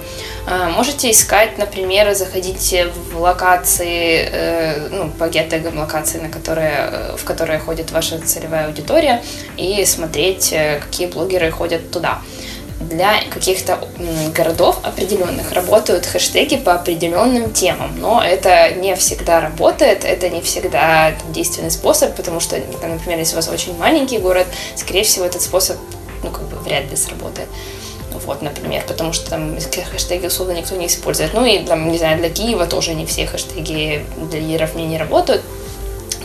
А, 0.48 0.70
можете 0.70 1.12
искать, 1.12 1.58
например, 1.58 2.14
заходить 2.14 2.76
в 3.12 3.22
локации, 3.22 4.30
э, 4.32 4.88
ну, 4.90 5.10
по 5.10 5.28
геотегам 5.28 5.81
локации, 5.82 6.20
на 6.20 6.30
которые, 6.30 7.16
в 7.18 7.24
которые 7.24 7.60
ходит 7.60 7.92
ваша 7.92 8.20
целевая 8.20 8.68
аудитория, 8.68 9.22
и 9.58 9.84
смотреть, 9.86 10.56
какие 10.82 11.08
блогеры 11.08 11.52
ходят 11.52 11.92
туда 11.92 12.22
для 12.90 13.24
каких-то 13.30 13.80
городов 14.34 14.80
определенных 14.84 15.52
работают 15.52 16.06
хэштеги 16.06 16.58
по 16.58 16.74
определенным 16.74 17.52
темам, 17.52 17.92
но 18.00 18.22
это 18.24 18.72
не 18.72 18.96
всегда 18.96 19.40
работает, 19.40 20.04
это 20.04 20.30
не 20.30 20.42
всегда 20.42 21.14
действенный 21.30 21.72
способ, 21.72 22.16
потому 22.16 22.40
что, 22.40 22.58
например, 22.58 23.20
если 23.20 23.34
у 23.34 23.36
вас 23.38 23.48
очень 23.48 23.78
маленький 23.78 24.18
город, 24.18 24.48
скорее 24.76 25.04
всего, 25.04 25.26
этот 25.26 25.42
способ, 25.42 25.78
ну, 26.24 26.32
как 26.32 26.44
бы 26.48 26.58
вряд 26.58 26.90
ли 26.90 26.96
сработает. 26.96 27.48
Вот, 28.26 28.42
например, 28.42 28.84
потому 28.88 29.14
что 29.14 29.30
там 29.30 29.58
хэштеги 29.92 30.28
условно 30.28 30.52
никто 30.52 30.76
не 30.76 30.86
использует. 30.86 31.34
Ну 31.34 31.44
и 31.44 31.60
там, 31.60 31.92
не 31.92 31.98
знаю, 31.98 32.20
для 32.20 32.30
Киева 32.30 32.68
тоже 32.68 32.94
не 32.94 33.06
все 33.08 33.26
хэштеги 33.26 34.06
для 34.30 34.40
лидеров 34.40 34.76
не, 34.76 34.86
не 34.86 34.98
работают 35.00 35.42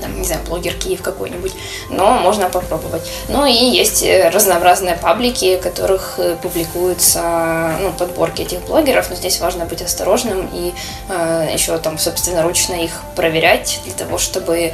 там, 0.01 0.19
не 0.19 0.25
знаю, 0.25 0.43
блогер 0.47 0.75
Киев 0.75 1.03
какой-нибудь, 1.03 1.53
но 1.91 2.19
можно 2.19 2.49
попробовать. 2.49 3.03
Ну 3.29 3.47
и 3.47 3.53
есть 3.53 4.03
э, 4.03 4.31
разнообразные 4.31 4.97
паблики, 4.97 5.57
в 5.57 5.61
которых 5.61 6.15
э, 6.19 6.37
публикуются 6.41 7.77
ну, 7.81 7.93
подборки 7.93 8.43
этих 8.43 8.61
блогеров, 8.63 9.11
но 9.11 9.17
здесь 9.17 9.41
важно 9.41 9.65
быть 9.65 9.83
осторожным 9.83 10.49
и 10.53 10.73
э, 11.09 11.51
еще 11.53 11.79
там 11.79 11.99
собственноручно 11.99 12.75
их 12.75 12.93
проверять 13.15 13.81
для 13.85 13.95
того, 13.95 14.19
чтобы 14.19 14.57
э, 14.59 14.73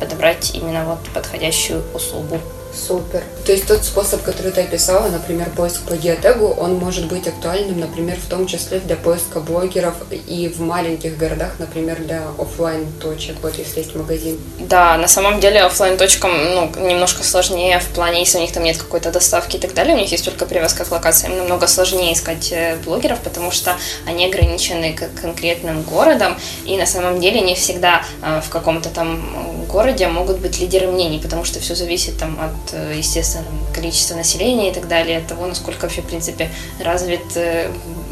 подобрать 0.00 0.54
именно 0.54 0.84
вот 0.84 0.98
подходящую 1.14 1.82
услугу. 1.94 2.40
Супер. 2.72 3.22
То 3.46 3.52
есть 3.52 3.66
тот 3.66 3.84
способ, 3.84 4.22
который 4.22 4.52
ты 4.52 4.60
описала, 4.60 5.08
например, 5.08 5.48
поиск 5.50 5.82
по 5.82 5.96
геотегу, 5.96 6.48
он 6.48 6.74
может 6.74 7.06
быть 7.06 7.26
актуальным, 7.26 7.80
например, 7.80 8.18
в 8.18 8.28
том 8.28 8.46
числе 8.46 8.78
для 8.78 8.96
поиска 8.96 9.40
блогеров 9.40 9.94
и 10.10 10.48
в 10.48 10.60
маленьких 10.60 11.16
городах, 11.16 11.52
например, 11.58 11.98
для 12.00 12.22
офлайн 12.38 12.86
точек, 13.00 13.36
вот 13.42 13.56
если 13.56 13.80
есть 13.80 13.94
магазин. 13.94 14.38
Да, 14.58 14.98
на 14.98 15.08
самом 15.08 15.40
деле 15.40 15.62
офлайн 15.62 15.96
точкам 15.96 16.30
ну, 16.54 16.70
немножко 16.86 17.24
сложнее 17.24 17.80
в 17.80 17.86
плане, 17.94 18.20
если 18.20 18.38
у 18.38 18.40
них 18.42 18.52
там 18.52 18.64
нет 18.64 18.76
какой-то 18.76 19.10
доставки 19.10 19.56
и 19.56 19.58
так 19.58 19.72
далее, 19.72 19.96
у 19.96 19.98
них 19.98 20.10
есть 20.12 20.24
только 20.24 20.44
привязка 20.44 20.84
к 20.84 20.90
локациям, 20.90 21.36
намного 21.38 21.66
сложнее 21.66 22.12
искать 22.12 22.52
э, 22.52 22.76
блогеров, 22.84 23.20
потому 23.20 23.50
что 23.50 23.76
они 24.06 24.26
ограничены 24.26 24.94
конкретным 25.20 25.82
городам, 25.82 26.36
и 26.66 26.76
на 26.76 26.86
самом 26.86 27.18
деле 27.18 27.40
не 27.40 27.54
всегда 27.54 28.02
э, 28.22 28.40
в 28.44 28.50
каком-то 28.50 28.90
там 28.90 29.64
городе 29.68 30.08
могут 30.08 30.38
быть 30.38 30.60
лидеры 30.60 30.88
мнений, 30.88 31.18
потому 31.18 31.44
что 31.44 31.60
все 31.60 31.74
зависит 31.74 32.18
там 32.18 32.38
от 32.40 32.57
Э, 32.72 32.94
естественно, 32.96 33.44
количество 33.74 34.14
населения 34.14 34.70
и 34.70 34.74
так 34.74 34.88
далее, 34.88 35.18
от 35.18 35.26
того, 35.26 35.46
насколько 35.46 35.82
вообще, 35.82 36.02
в 36.02 36.06
принципе, 36.06 36.50
развит, 36.80 37.36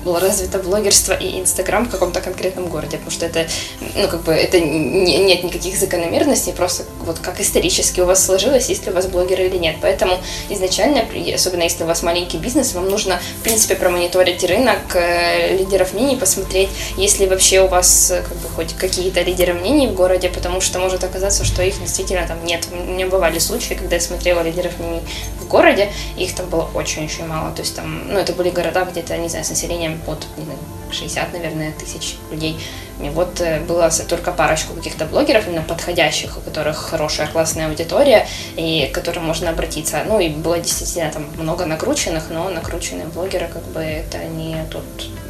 э, 0.06 0.18
развито 0.18 0.58
блогерство 0.58 1.12
и 1.12 1.40
Инстаграм 1.40 1.86
в 1.86 1.90
каком-то 1.90 2.20
конкретном 2.20 2.68
городе, 2.68 2.96
потому 2.98 3.10
что 3.10 3.26
это, 3.26 3.46
ну, 3.94 4.08
как 4.08 4.22
бы, 4.22 4.32
это 4.32 4.60
не, 4.60 5.18
нет 5.18 5.44
никаких 5.44 5.76
закономерностей, 5.76 6.52
просто 6.52 6.84
вот 7.00 7.18
как 7.18 7.40
исторически 7.40 8.00
у 8.00 8.06
вас 8.06 8.24
сложилось, 8.24 8.68
есть 8.68 8.86
ли 8.86 8.92
у 8.92 8.94
вас 8.94 9.06
блогеры 9.06 9.46
или 9.46 9.56
нет. 9.56 9.76
Поэтому 9.80 10.18
изначально, 10.50 11.04
особенно 11.34 11.62
если 11.62 11.84
у 11.84 11.86
вас 11.86 12.02
маленький 12.02 12.38
бизнес, 12.38 12.74
вам 12.74 12.88
нужно, 12.88 13.20
в 13.40 13.42
принципе, 13.42 13.74
промониторить 13.74 14.42
рынок 14.44 14.94
э, 14.94 15.56
лидеров 15.56 15.94
мнений, 15.94 16.16
посмотреть, 16.16 16.70
есть 16.96 17.20
ли 17.20 17.26
вообще 17.26 17.62
у 17.62 17.68
вас 17.68 18.12
как 18.28 18.36
бы 18.38 18.48
хоть 18.48 18.74
какие-то 18.74 19.22
лидеры 19.22 19.54
мнений 19.54 19.88
в 19.88 19.94
городе, 19.94 20.28
потому 20.28 20.60
что 20.60 20.78
может 20.78 21.04
оказаться, 21.04 21.44
что 21.44 21.62
их 21.62 21.80
действительно 21.80 22.26
там 22.26 22.44
нет. 22.44 22.66
У 22.72 22.92
меня 22.92 23.06
бывали 23.06 23.38
случаи, 23.38 23.74
когда 23.74 23.96
я 23.96 24.00
смотрела 24.00 24.42
лидеров 24.42 24.78
мнений 24.78 25.02
в 25.46 25.48
городе, 25.48 25.92
их 26.16 26.34
там 26.34 26.48
было 26.48 26.68
очень-очень 26.74 27.26
мало. 27.26 27.52
То 27.52 27.62
есть 27.62 27.76
там, 27.76 28.08
ну, 28.08 28.18
это 28.18 28.32
были 28.32 28.50
города 28.50 28.84
где-то, 28.84 29.16
не 29.16 29.28
знаю, 29.28 29.44
с 29.44 29.50
населением 29.50 29.98
под, 30.04 30.26
не 30.36 30.44
знаю, 30.44 30.58
60, 30.90 31.32
наверное, 31.32 31.72
тысяч 31.72 32.16
людей. 32.30 32.58
И 33.02 33.08
вот 33.10 33.40
э, 33.40 33.60
было 33.60 33.90
только 34.08 34.32
парочку 34.32 34.74
каких-то 34.74 35.04
блогеров, 35.04 35.46
именно 35.46 35.62
подходящих, 35.62 36.38
у 36.38 36.40
которых 36.40 36.76
хорошая, 36.76 37.26
классная 37.26 37.68
аудитория, 37.68 38.26
и 38.56 38.88
к 38.90 38.94
которым 38.94 39.24
можно 39.24 39.50
обратиться. 39.50 40.02
Ну, 40.06 40.18
и 40.20 40.28
было 40.28 40.58
действительно 40.58 41.10
там 41.10 41.26
много 41.38 41.66
накрученных, 41.66 42.30
но 42.30 42.48
накрученные 42.48 43.06
блогеры, 43.06 43.48
как 43.48 43.64
бы, 43.64 43.80
это 43.80 44.18
не 44.24 44.56
тот 44.70 44.84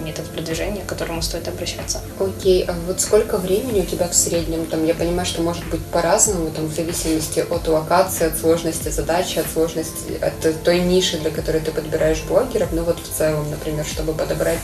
метод 0.06 0.26
продвижения, 0.30 0.82
к 0.82 0.86
которому 0.86 1.20
стоит 1.20 1.48
обращаться. 1.48 2.00
Окей, 2.18 2.64
а 2.64 2.74
вот 2.86 3.00
сколько 3.00 3.36
времени 3.38 3.80
у 3.80 3.84
тебя 3.84 4.08
в 4.08 4.14
среднем? 4.14 4.66
Там, 4.66 4.86
я 4.86 4.94
понимаю, 4.94 5.26
что 5.26 5.42
может 5.42 5.66
быть 5.66 5.84
по-разному, 5.86 6.50
там, 6.50 6.66
в 6.66 6.74
зависимости 6.74 7.40
от 7.40 7.68
локации, 7.68 8.28
от 8.28 8.38
сложности 8.38 8.88
задачи, 8.88 9.38
от 9.38 9.46
сложности, 9.52 10.18
от 10.22 10.62
той 10.64 10.80
ниши, 10.80 11.18
для 11.18 11.30
которой 11.30 11.60
ты 11.60 11.72
подбираешь 11.72 12.22
блогеров, 12.22 12.72
но 12.72 12.82
вот 12.82 12.98
в 12.98 13.08
целом, 13.18 13.50
например, 13.50 13.84
чтобы 13.84 14.12
подобрать 14.12 14.60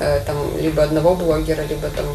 э, 0.00 0.20
там 0.26 0.36
либо 0.58 0.82
одного 0.82 1.14
блогера, 1.14 1.62
либо 1.62 1.88
там, 1.90 2.06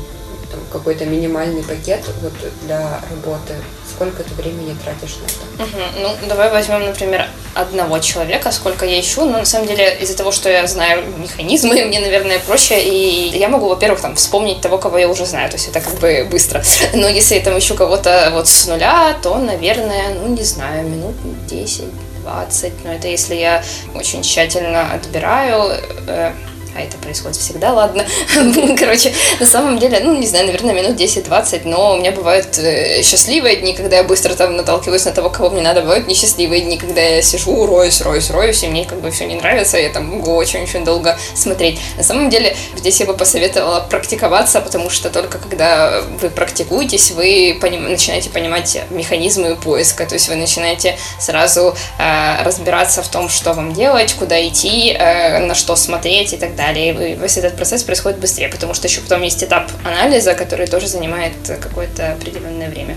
какой-то 0.77 1.05
минимальный 1.05 1.63
пакет 1.63 2.01
вот 2.21 2.33
для 2.63 2.99
работы, 3.09 3.55
сколько 3.89 4.23
ты 4.23 4.33
времени 4.33 4.75
тратишь 4.83 5.17
на 5.17 5.25
это? 5.25 5.63
Угу. 5.63 5.83
Ну, 6.01 6.27
давай 6.27 6.51
возьмем, 6.51 6.85
например, 6.85 7.27
одного 7.53 7.99
человека, 7.99 8.51
сколько 8.51 8.85
я 8.85 8.99
ищу. 8.99 9.25
Но 9.25 9.39
на 9.39 9.45
самом 9.45 9.67
деле 9.67 9.97
из-за 10.01 10.17
того, 10.17 10.31
что 10.31 10.49
я 10.49 10.67
знаю 10.67 11.03
механизмы, 11.17 11.85
мне, 11.85 11.99
наверное, 11.99 12.39
проще. 12.39 12.81
И 12.81 13.37
я 13.37 13.47
могу, 13.47 13.69
во-первых, 13.69 14.01
там 14.01 14.15
вспомнить 14.15 14.61
того, 14.61 14.77
кого 14.77 14.97
я 14.97 15.07
уже 15.07 15.25
знаю. 15.25 15.49
То 15.49 15.55
есть 15.55 15.69
это 15.69 15.79
как 15.79 15.93
бы 15.99 16.27
быстро. 16.29 16.63
Но 16.93 17.07
если 17.07 17.35
я 17.35 17.41
там 17.41 17.57
ищу 17.57 17.75
кого-то 17.75 18.29
вот 18.33 18.47
с 18.47 18.67
нуля, 18.67 19.15
то, 19.21 19.37
наверное, 19.37 20.13
ну, 20.13 20.27
не 20.27 20.43
знаю, 20.43 20.87
минут 20.87 21.15
10 21.47 21.85
20, 22.25 22.83
но 22.83 22.93
это 22.93 23.07
если 23.07 23.35
я 23.35 23.63
очень 23.93 24.23
тщательно 24.23 24.91
отбираю, 24.93 25.77
э, 26.07 26.31
а 26.75 26.81
это 26.81 26.97
происходит 26.97 27.37
всегда, 27.37 27.73
ладно. 27.73 28.05
Короче, 28.77 29.13
на 29.39 29.45
самом 29.45 29.79
деле, 29.79 30.01
ну, 30.01 30.13
не 30.15 30.27
знаю, 30.27 30.47
наверное, 30.47 30.75
минут 30.75 30.99
10-20, 30.99 31.61
но 31.63 31.93
у 31.93 31.97
меня 31.97 32.11
бывают 32.11 32.57
э, 32.57 33.01
счастливые 33.01 33.55
дни, 33.55 33.73
когда 33.73 33.95
я 33.97 34.03
быстро 34.03 34.33
там 34.35 34.57
наталкиваюсь 34.57 35.05
на 35.05 35.11
того, 35.11 35.29
кого 35.29 35.51
мне 35.51 35.61
надо, 35.61 35.81
бывают 35.81 36.07
несчастливые 36.07 36.61
дни, 36.61 36.77
когда 36.77 37.01
я 37.01 37.21
сижу, 37.21 37.65
роюсь, 37.65 38.01
роюсь, 38.01 38.29
роюсь, 38.29 38.61
и 38.63 38.67
мне 38.67 38.83
как 38.83 38.99
бы 38.99 39.09
все 39.09 39.25
не 39.25 39.35
нравится, 39.35 39.77
я 39.77 39.89
там 39.89 40.17
могу 40.17 40.35
очень-очень 40.35 40.83
долго 40.83 41.17
смотреть. 41.33 41.79
На 41.95 42.03
самом 42.03 42.29
деле, 42.29 42.57
здесь 42.75 42.99
я 42.99 43.05
бы 43.05 43.13
посоветовала 43.13 43.79
практиковаться, 43.79 44.59
потому 44.59 44.89
что 44.89 45.09
только 45.09 45.37
когда 45.37 46.01
вы 46.21 46.29
практикуетесь, 46.29 47.11
вы 47.11 47.57
поним... 47.61 47.89
начинаете 47.89 48.29
понимать 48.29 48.77
механизмы 48.89 49.55
поиска, 49.55 50.05
то 50.05 50.15
есть 50.15 50.27
вы 50.27 50.35
начинаете 50.35 50.97
сразу 51.21 51.73
э, 51.99 52.43
разбираться 52.43 53.01
в 53.01 53.07
том, 53.07 53.29
что 53.29 53.53
вам 53.53 53.73
делать, 53.73 54.13
куда 54.13 54.45
идти, 54.45 54.91
э, 54.91 55.39
на 55.39 55.55
что 55.55 55.77
смотреть 55.77 56.33
и 56.33 56.37
так 56.37 56.53
далее 56.53 56.64
далее. 56.65 57.11
И 57.11 57.15
весь 57.15 57.37
этот 57.37 57.55
процесс 57.55 57.83
происходит 57.83 58.19
быстрее, 58.19 58.49
потому 58.49 58.73
что 58.73 58.87
еще 58.87 59.01
потом 59.01 59.21
есть 59.21 59.43
этап 59.43 59.69
анализа, 59.83 60.33
который 60.33 60.67
тоже 60.67 60.87
занимает 60.87 61.33
какое-то 61.61 62.13
определенное 62.13 62.69
время. 62.69 62.95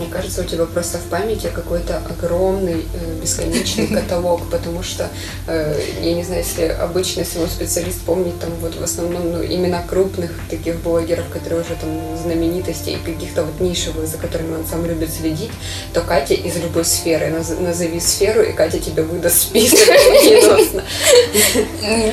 Мне 0.00 0.08
кажется, 0.08 0.40
у 0.40 0.44
тебя 0.44 0.64
просто 0.64 0.96
в 0.96 1.04
памяти 1.04 1.50
какой-то 1.54 1.98
огромный 2.08 2.86
э, 2.94 3.20
бесконечный 3.20 3.86
каталог, 3.94 4.48
потому 4.50 4.82
что, 4.82 5.10
э, 5.46 5.78
я 6.00 6.14
не 6.14 6.22
знаю, 6.22 6.42
если 6.42 6.64
обычный 6.64 7.26
самый 7.26 7.48
специалист 7.48 8.00
помнит 8.00 8.40
там 8.40 8.50
вот 8.60 8.76
в 8.76 8.82
основном 8.82 9.30
ну, 9.30 9.44
имена 9.44 9.82
крупных 9.82 10.32
таких 10.48 10.80
блогеров, 10.80 11.28
которые 11.28 11.60
уже 11.60 11.74
там 11.74 11.90
знаменитости 12.16 12.90
и 12.90 12.96
каких-то 12.96 13.44
вот 13.44 13.60
нишевых, 13.60 14.06
за 14.06 14.16
которыми 14.16 14.56
он 14.56 14.66
сам 14.66 14.86
любит 14.86 15.12
следить, 15.12 15.50
то 15.92 16.00
Катя 16.00 16.32
из 16.34 16.56
любой 16.56 16.86
сферы, 16.86 17.30
назови 17.60 18.00
сферу, 18.00 18.42
и 18.42 18.52
Катя 18.52 18.78
тебе 18.78 19.02
выдаст 19.02 19.42
список 19.42 19.80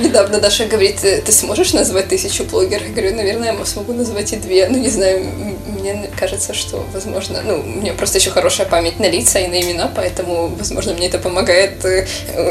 Недавно 0.02 0.40
Даша 0.40 0.66
говорит, 0.66 1.00
ты 1.00 1.32
сможешь 1.32 1.72
назвать 1.72 2.10
тысячу 2.10 2.44
блогеров? 2.44 2.84
Я 2.88 2.90
говорю, 2.90 3.16
наверное, 3.16 3.54
я 3.54 3.66
смогу 3.66 3.94
назвать 3.94 4.34
и 4.34 4.36
две. 4.36 4.68
Ну, 4.68 4.78
не 4.78 4.90
знаю, 4.90 5.26
мне 5.68 6.10
кажется, 6.20 6.54
что, 6.54 6.86
возможно, 6.94 7.42
ну, 7.42 7.64
меня 7.78 7.94
просто 7.94 8.18
еще 8.18 8.32
хорошая 8.32 8.68
память 8.68 9.00
на 9.00 9.10
лица 9.10 9.40
и 9.40 9.48
на 9.48 9.62
имена, 9.62 9.92
поэтому, 9.96 10.48
возможно, 10.48 10.94
мне 10.94 11.08
это 11.08 11.20
помогает 11.20 11.84
э, 11.86 12.06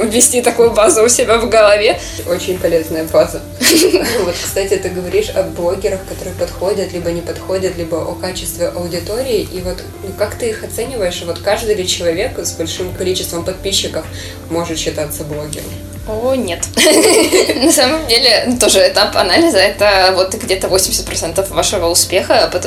вести 0.04 0.42
такую 0.42 0.72
базу 0.72 1.04
у 1.04 1.08
себя 1.08 1.38
в 1.38 1.48
голове. 1.48 1.98
Очень 2.28 2.58
полезная 2.58 3.04
база. 3.04 3.40
Вот, 4.26 4.34
кстати, 4.34 4.76
ты 4.76 4.88
говоришь 4.88 5.30
о 5.30 5.42
блогерах, 5.42 6.00
которые 6.08 6.34
подходят, 6.34 6.92
либо 6.92 7.10
не 7.12 7.20
подходят, 7.20 7.76
либо 7.76 7.96
о 7.96 8.14
качестве 8.14 8.68
аудитории. 8.68 9.42
И 9.52 9.60
вот 9.60 9.82
ну, 10.02 10.10
как 10.18 10.36
ты 10.36 10.50
их 10.50 10.64
оцениваешь? 10.64 11.22
Вот 11.24 11.38
каждый 11.38 11.74
ли 11.74 11.86
человек 11.86 12.38
с 12.38 12.52
большим 12.52 12.92
количеством 12.92 13.44
подписчиков 13.44 14.04
может 14.50 14.78
считаться 14.78 15.24
блогером? 15.24 15.70
О, 16.08 16.34
нет. 16.34 16.60
На 17.56 17.72
самом 17.72 18.06
деле, 18.06 18.56
тоже 18.60 18.88
этап 18.88 19.16
анализа– 19.16 19.58
это 19.58 20.12
вот 20.14 20.34
где-то 20.34 20.68
80% 20.68 21.52
вашего 21.52 21.88
успеха 21.88 22.44
а 22.44 22.60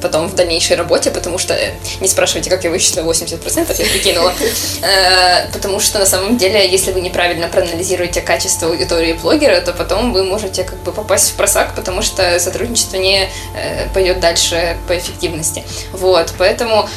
потом 0.00 0.28
в 0.28 0.34
дальнейшей 0.34 0.76
работе, 0.76 1.10
потому 1.10 1.38
что, 1.38 1.54
э, 1.54 1.74
не 2.00 2.08
спрашивайте, 2.08 2.50
как 2.50 2.64
я 2.64 2.70
вычислила 2.70 3.10
80%, 3.10 3.78
я 3.78 3.90
прикинула. 3.90 4.32
Э, 4.82 5.48
потому 5.52 5.80
что, 5.80 5.98
на 5.98 6.06
самом 6.06 6.36
деле, 6.36 6.68
если 6.68 6.92
вы 6.92 7.00
неправильно 7.00 7.48
проанализируете 7.48 8.20
качество 8.20 8.68
аудитории 8.68 9.12
блогера, 9.12 9.60
то 9.60 9.72
потом 9.72 10.12
вы 10.12 10.24
можете 10.24 10.64
как 10.64 10.78
бы 10.82 10.92
попасть 10.92 11.30
в 11.30 11.34
просак, 11.34 11.74
потому 11.74 12.02
что 12.02 12.38
сотрудничество 12.40 12.96
не 12.96 13.28
э, 13.54 13.88
пойдет 13.94 14.18
дальше 14.20 14.76
по 14.88 14.96
эффективности. 14.96 15.62
Вот, 15.92 16.34
поэтому 16.36 16.88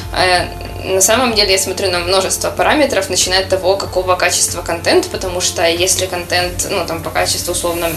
на 0.86 1.00
самом 1.00 1.34
деле 1.34 1.52
я 1.52 1.58
смотрю 1.58 1.90
на 1.90 1.98
множество 1.98 2.50
параметров, 2.50 3.10
начиная 3.10 3.40
от 3.40 3.48
того, 3.48 3.76
какого 3.76 4.14
качества 4.16 4.62
контент, 4.62 5.08
потому 5.08 5.40
что 5.40 5.66
если 5.66 6.06
контент, 6.06 6.66
ну, 6.70 6.86
там, 6.86 7.02
по 7.02 7.10
качеству, 7.10 7.52
условно, 7.52 7.88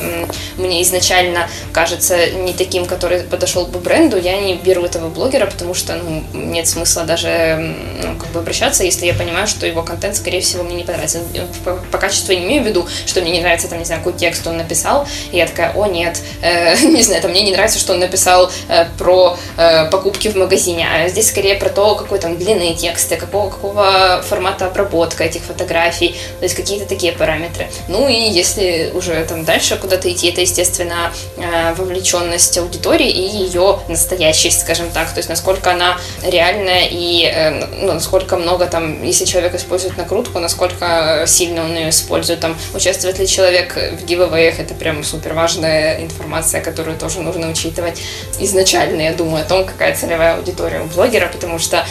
мне 0.58 0.82
изначально 0.82 1.50
кажется 1.72 2.32
не 2.32 2.54
таким, 2.54 2.86
который 2.86 3.22
подошел 3.22 3.66
бы 3.66 3.80
бренду, 3.80 4.18
я 4.18 4.40
не 4.40 4.56
беру 4.56 4.84
этого 4.84 5.10
блогера, 5.10 5.46
потому 5.46 5.74
что, 5.74 5.96
ну, 5.96 6.24
нет 6.34 6.68
смысла 6.68 7.04
даже, 7.04 7.76
ну, 8.04 8.16
как 8.18 8.30
бы 8.30 8.40
обращаться, 8.40 8.84
если 8.84 9.06
я 9.06 9.14
понимаю, 9.14 9.48
что 9.48 9.66
его 9.68 9.84
контент, 9.84 10.16
скорее 10.16 10.42
всего, 10.42 10.64
мне 10.64 10.76
не 10.76 10.84
понравится. 10.84 11.20
По, 11.64 11.76
по 11.92 11.98
качеству 11.98 12.34
я 12.34 12.40
не 12.40 12.46
имею 12.46 12.64
в 12.64 12.68
виду, 12.68 12.88
что 13.06 13.22
мне 13.22 13.32
не 13.32 13.42
нравится, 13.42 13.68
там, 13.68 13.80
не 13.80 13.86
знаю, 13.86 14.02
какой 14.02 14.18
текст 14.18 14.46
он 14.48 14.58
написал, 14.58 15.08
и 15.32 15.38
я 15.38 15.46
такая, 15.46 15.74
о, 15.74 15.86
нет, 15.86 16.20
э, 16.42 16.76
не 16.86 17.04
знаю, 17.04 17.22
там, 17.22 17.32
мне 17.32 17.44
не 17.44 17.52
нравится, 17.52 17.80
что 17.80 17.94
он 17.94 18.00
написал 18.00 18.52
э, 18.68 18.86
про 18.98 19.38
э, 19.58 19.90
покупки 19.90 20.28
в 20.30 20.36
магазине, 20.36 20.88
а 20.92 21.08
здесь 21.08 21.30
скорее 21.30 21.56
про 21.56 21.70
то, 21.70 21.96
какой 21.96 22.20
там 22.20 22.38
длины 22.38 22.74
тексты, 22.80 23.18
какого, 23.18 23.50
какого 23.50 24.22
формата 24.28 24.68
обработка 24.68 25.24
этих 25.24 25.42
фотографий, 25.42 26.16
то 26.40 26.44
есть 26.44 26.56
какие-то 26.56 26.86
такие 26.86 27.12
параметры. 27.12 27.68
Ну 27.88 28.08
и 28.08 28.14
если 28.14 28.92
уже 28.94 29.24
там 29.26 29.44
дальше 29.44 29.76
куда-то 29.76 30.12
идти, 30.12 30.30
это, 30.30 30.42
естественно, 30.42 31.12
э, 31.38 31.74
вовлеченность 31.76 32.58
аудитории 32.58 33.10
и 33.10 33.44
ее 33.46 33.80
настоящесть, 33.88 34.62
скажем 34.62 34.90
так, 34.92 35.10
то 35.12 35.18
есть 35.18 35.30
насколько 35.30 35.72
она 35.72 35.98
реальная 36.24 36.88
и 36.90 37.26
э, 37.26 37.66
ну, 37.82 37.94
насколько 37.94 38.38
много 38.38 38.66
там, 38.66 39.04
если 39.04 39.26
человек 39.26 39.56
использует 39.56 39.98
накрутку, 39.98 40.40
насколько 40.40 41.26
сильно 41.28 41.64
он 41.66 41.76
ее 41.76 41.90
использует, 41.90 42.40
там, 42.40 42.56
участвует 42.74 43.20
ли 43.20 43.28
человек 43.28 43.76
в 43.76 44.06
гивэвэях, 44.06 44.60
это 44.60 44.74
прям 44.74 45.04
супер 45.04 45.34
важная 45.34 46.02
информация, 46.02 46.62
которую 46.62 46.98
тоже 46.98 47.20
нужно 47.22 47.50
учитывать 47.50 48.02
изначально, 48.40 49.02
я 49.02 49.14
думаю, 49.14 49.44
о 49.44 49.48
том, 49.48 49.66
какая 49.66 49.96
целевая 49.96 50.36
аудитория 50.36 50.82
у 50.82 50.86
блогера, 50.86 51.28
потому 51.28 51.60
что 51.60 51.86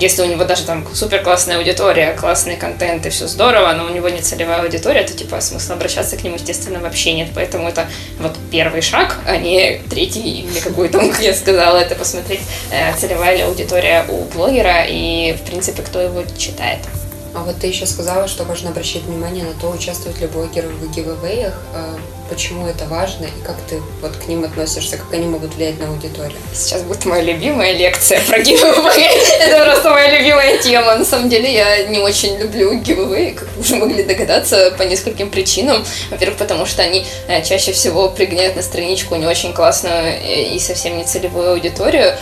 если 0.00 0.22
у 0.22 0.27
него 0.28 0.44
даже 0.44 0.64
там 0.64 0.86
супер 0.94 1.22
классная 1.22 1.58
аудитория, 1.58 2.16
классный 2.18 2.56
контент 2.56 3.06
и 3.06 3.10
все 3.10 3.26
здорово, 3.26 3.72
но 3.72 3.86
у 3.86 3.88
него 3.88 4.08
не 4.08 4.20
целевая 4.20 4.62
аудитория, 4.62 5.02
то 5.02 5.12
типа 5.12 5.40
смысла 5.40 5.74
обращаться 5.74 6.16
к 6.16 6.22
нему, 6.22 6.36
естественно, 6.36 6.80
вообще 6.80 7.12
нет. 7.12 7.30
Поэтому 7.34 7.68
это 7.68 7.88
вот 8.18 8.36
первый 8.50 8.82
шаг, 8.82 9.16
а 9.26 9.36
не 9.36 9.80
третий 9.90 10.42
или 10.42 10.60
какой 10.60 10.88
то 10.88 10.98
как 11.10 11.20
я 11.20 11.34
сказала, 11.34 11.78
это 11.78 11.94
посмотреть, 11.94 12.40
э, 12.70 12.94
целевая 12.96 13.36
ли 13.36 13.42
аудитория 13.42 14.04
у 14.08 14.24
блогера 14.24 14.84
и, 14.86 15.34
в 15.34 15.42
принципе, 15.42 15.82
кто 15.82 16.00
его 16.00 16.22
читает. 16.36 16.80
А 17.34 17.42
вот 17.42 17.58
ты 17.58 17.66
еще 17.66 17.86
сказала, 17.86 18.26
что 18.26 18.44
важно 18.44 18.70
обращать 18.70 19.02
внимание 19.02 19.44
на 19.44 19.52
то, 19.54 19.70
участвуют 19.70 20.20
ли 20.20 20.26
блогеры 20.26 20.68
в 20.68 20.90
гивэвэях. 20.90 21.54
Почему 22.28 22.66
это 22.66 22.84
важно 22.84 23.24
и 23.24 23.42
как 23.42 23.56
ты 23.68 23.80
вот 24.02 24.14
к 24.16 24.28
ним 24.28 24.44
относишься, 24.44 24.98
как 24.98 25.12
они 25.14 25.26
могут 25.26 25.54
влиять 25.54 25.80
на 25.80 25.88
аудиторию? 25.88 26.36
Сейчас 26.52 26.82
будет 26.82 27.06
моя 27.06 27.22
любимая 27.22 27.72
лекция 27.72 28.20
про 28.20 28.38
гивэвэй. 28.38 29.08
Это 29.40 29.64
просто 29.64 29.90
моя 29.90 30.18
любимая 30.18 30.58
тема. 30.58 30.94
На 30.96 31.06
самом 31.06 31.30
деле 31.30 31.50
я 31.50 31.84
не 31.84 31.98
очень 31.98 32.36
люблю 32.36 32.74
гивэвэй, 32.74 33.32
как 33.32 33.48
вы 33.56 33.62
уже 33.62 33.76
могли 33.76 34.02
догадаться, 34.02 34.74
по 34.76 34.82
нескольким 34.82 35.30
причинам. 35.30 35.82
Во-первых, 36.10 36.36
потому 36.38 36.66
что 36.66 36.82
они 36.82 37.06
э, 37.28 37.42
чаще 37.42 37.72
всего 37.72 38.10
пригоняют 38.10 38.56
на 38.56 38.62
страничку 38.62 39.14
не 39.14 39.26
очень 39.26 39.54
классную 39.54 40.20
и 40.22 40.58
совсем 40.58 40.98
не 40.98 41.04
целевую 41.04 41.52
аудиторию. 41.52 42.14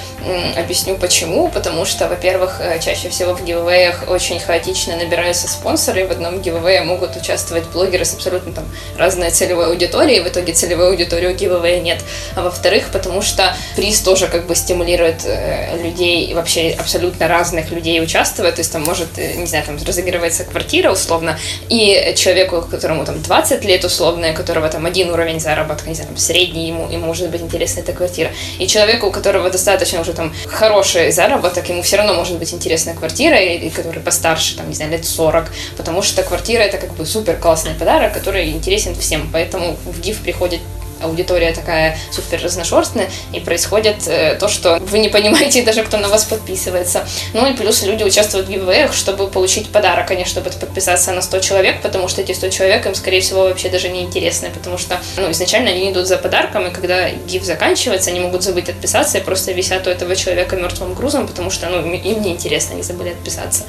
Объясню 0.57 0.97
почему. 0.97 1.49
Потому 1.49 1.85
что, 1.85 2.07
во-первых, 2.07 2.61
э, 2.61 2.79
чаще 2.79 3.09
всего 3.09 3.35
в 3.35 3.45
гивэвэях 3.45 4.05
очень 4.09 4.39
хаотично 4.39 4.97
набираются 4.97 5.49
спонсоры, 5.49 6.03
и 6.03 6.05
в 6.05 6.13
одном 6.13 6.41
гивэвэе 6.41 6.83
могут 6.83 7.17
участвовать 7.17 7.65
блогеры 7.67 8.05
с 8.05 8.15
абсолютно 8.15 8.53
там 8.53 8.65
разной 8.97 9.31
целевой 9.31 9.67
аудиторией, 9.67 9.96
в 9.97 10.29
итоге 10.29 10.53
целевой 10.53 10.89
аудитории 10.89 11.29
у 11.29 11.35
гивэвэя 11.35 11.81
нет. 11.81 12.05
А 12.35 12.43
во-вторых, 12.43 12.91
потому 12.93 13.23
что 13.23 13.55
приз 13.77 14.01
тоже 14.01 14.29
как 14.29 14.47
бы 14.47 14.55
стимулирует 14.55 15.25
э, 15.25 15.83
людей, 15.83 16.33
вообще 16.35 16.75
абсолютно 16.79 17.29
разных 17.29 17.71
людей 17.71 18.03
участвовать, 18.03 18.57
то 18.57 18.61
есть 18.61 18.73
там 18.73 18.83
может, 18.83 19.19
э, 19.19 19.35
не 19.35 19.47
знаю, 19.47 19.65
там 19.65 19.79
разыгрывается 19.85 20.45
квартира 20.45 20.91
условно, 20.91 21.39
и 21.69 22.15
человеку, 22.17 22.63
которому 22.63 23.05
там 23.05 23.23
20 23.23 23.65
лет 23.65 23.85
условно, 23.85 24.31
у 24.33 24.35
которого 24.35 24.69
там 24.69 24.87
один 24.87 25.11
уровень 25.11 25.41
заработка, 25.41 25.89
не 25.89 25.95
знаю, 25.95 26.09
там 26.09 26.17
средний, 26.17 26.69
ему, 26.69 26.91
ему 26.91 27.07
может 27.07 27.31
быть 27.31 27.41
интересна 27.41 27.81
эта 27.81 27.93
квартира, 27.93 28.31
и 28.59 28.67
человеку, 28.67 29.07
у 29.07 29.11
которого 29.11 29.51
достаточно 29.51 30.01
уже 30.01 30.13
там 30.13 30.33
хороший 30.47 31.11
заработок, 31.13 31.69
ему 31.69 31.83
все 31.83 31.97
равно 31.97 32.15
может 32.15 32.39
быть 32.39 32.53
интересна 32.53 32.95
квартира, 32.95 33.39
и, 33.39 33.67
и 33.67 33.71
который 33.71 34.03
постарше, 34.03 34.57
там, 34.57 34.69
не 34.69 34.75
знаю, 34.75 34.91
лет 34.91 35.05
40, 35.05 35.47
потому 35.77 36.03
что 36.03 36.23
квартира 36.23 36.61
это 36.61 36.79
как 36.79 36.95
бы 36.95 37.07
супер 37.07 37.37
классный 37.37 37.75
подарок, 37.75 38.13
который 38.13 38.51
интересен 38.51 38.95
всем, 38.95 39.29
поэтому 39.33 39.77
в 39.87 40.01
ГИФ 40.01 40.23
приходит 40.23 40.61
аудитория 41.01 41.53
такая 41.53 41.99
супер 42.11 42.43
разношерстная, 42.43 43.09
и 43.33 43.41
происходит 43.41 44.07
э, 44.07 44.37
то, 44.39 44.49
что 44.49 44.79
вы 44.79 44.99
не 44.99 45.09
понимаете 45.09 45.63
даже, 45.63 45.83
кто 45.83 45.97
на 45.99 46.09
вас 46.09 46.25
подписывается. 46.25 47.07
Ну 47.33 47.47
и 47.47 47.55
плюс 47.55 47.83
люди 47.83 48.03
участвуют 48.03 48.47
в 48.47 48.51
гивэях, 48.51 48.95
чтобы 48.95 49.29
получить 49.29 49.71
подарок, 49.71 50.11
а 50.11 50.15
не 50.15 50.25
чтобы 50.25 50.51
подписаться 50.51 51.13
на 51.13 51.23
100 51.23 51.41
человек, 51.41 51.83
потому 51.83 52.09
что 52.09 52.23
эти 52.23 52.33
100 52.33 52.49
человек 52.51 52.87
им, 52.87 52.95
скорее 52.95 53.21
всего, 53.21 53.43
вообще 53.43 53.69
даже 53.69 53.89
не 53.89 54.03
интересны, 54.03 54.51
потому 54.51 54.79
что, 54.79 54.99
ну, 55.17 55.31
изначально 55.31 55.71
они 55.71 55.91
идут 55.91 56.07
за 56.07 56.17
подарком, 56.17 56.67
и 56.67 56.71
когда 56.71 57.11
гиф 57.11 57.45
заканчивается, 57.45 58.11
они 58.11 58.21
могут 58.21 58.43
забыть 58.43 58.69
отписаться 58.69 59.19
и 59.19 59.21
просто 59.21 59.53
висят 59.53 59.87
у 59.87 59.91
этого 59.91 60.17
человека 60.17 60.57
мертвым 60.57 60.95
грузом, 60.95 61.27
потому 61.27 61.51
что, 61.51 61.69
ну, 61.69 61.93
им 61.93 62.23
не 62.23 62.33
интересно, 62.33 62.75
они 62.75 62.83
забыли 62.83 63.11
отписаться. 63.11 63.65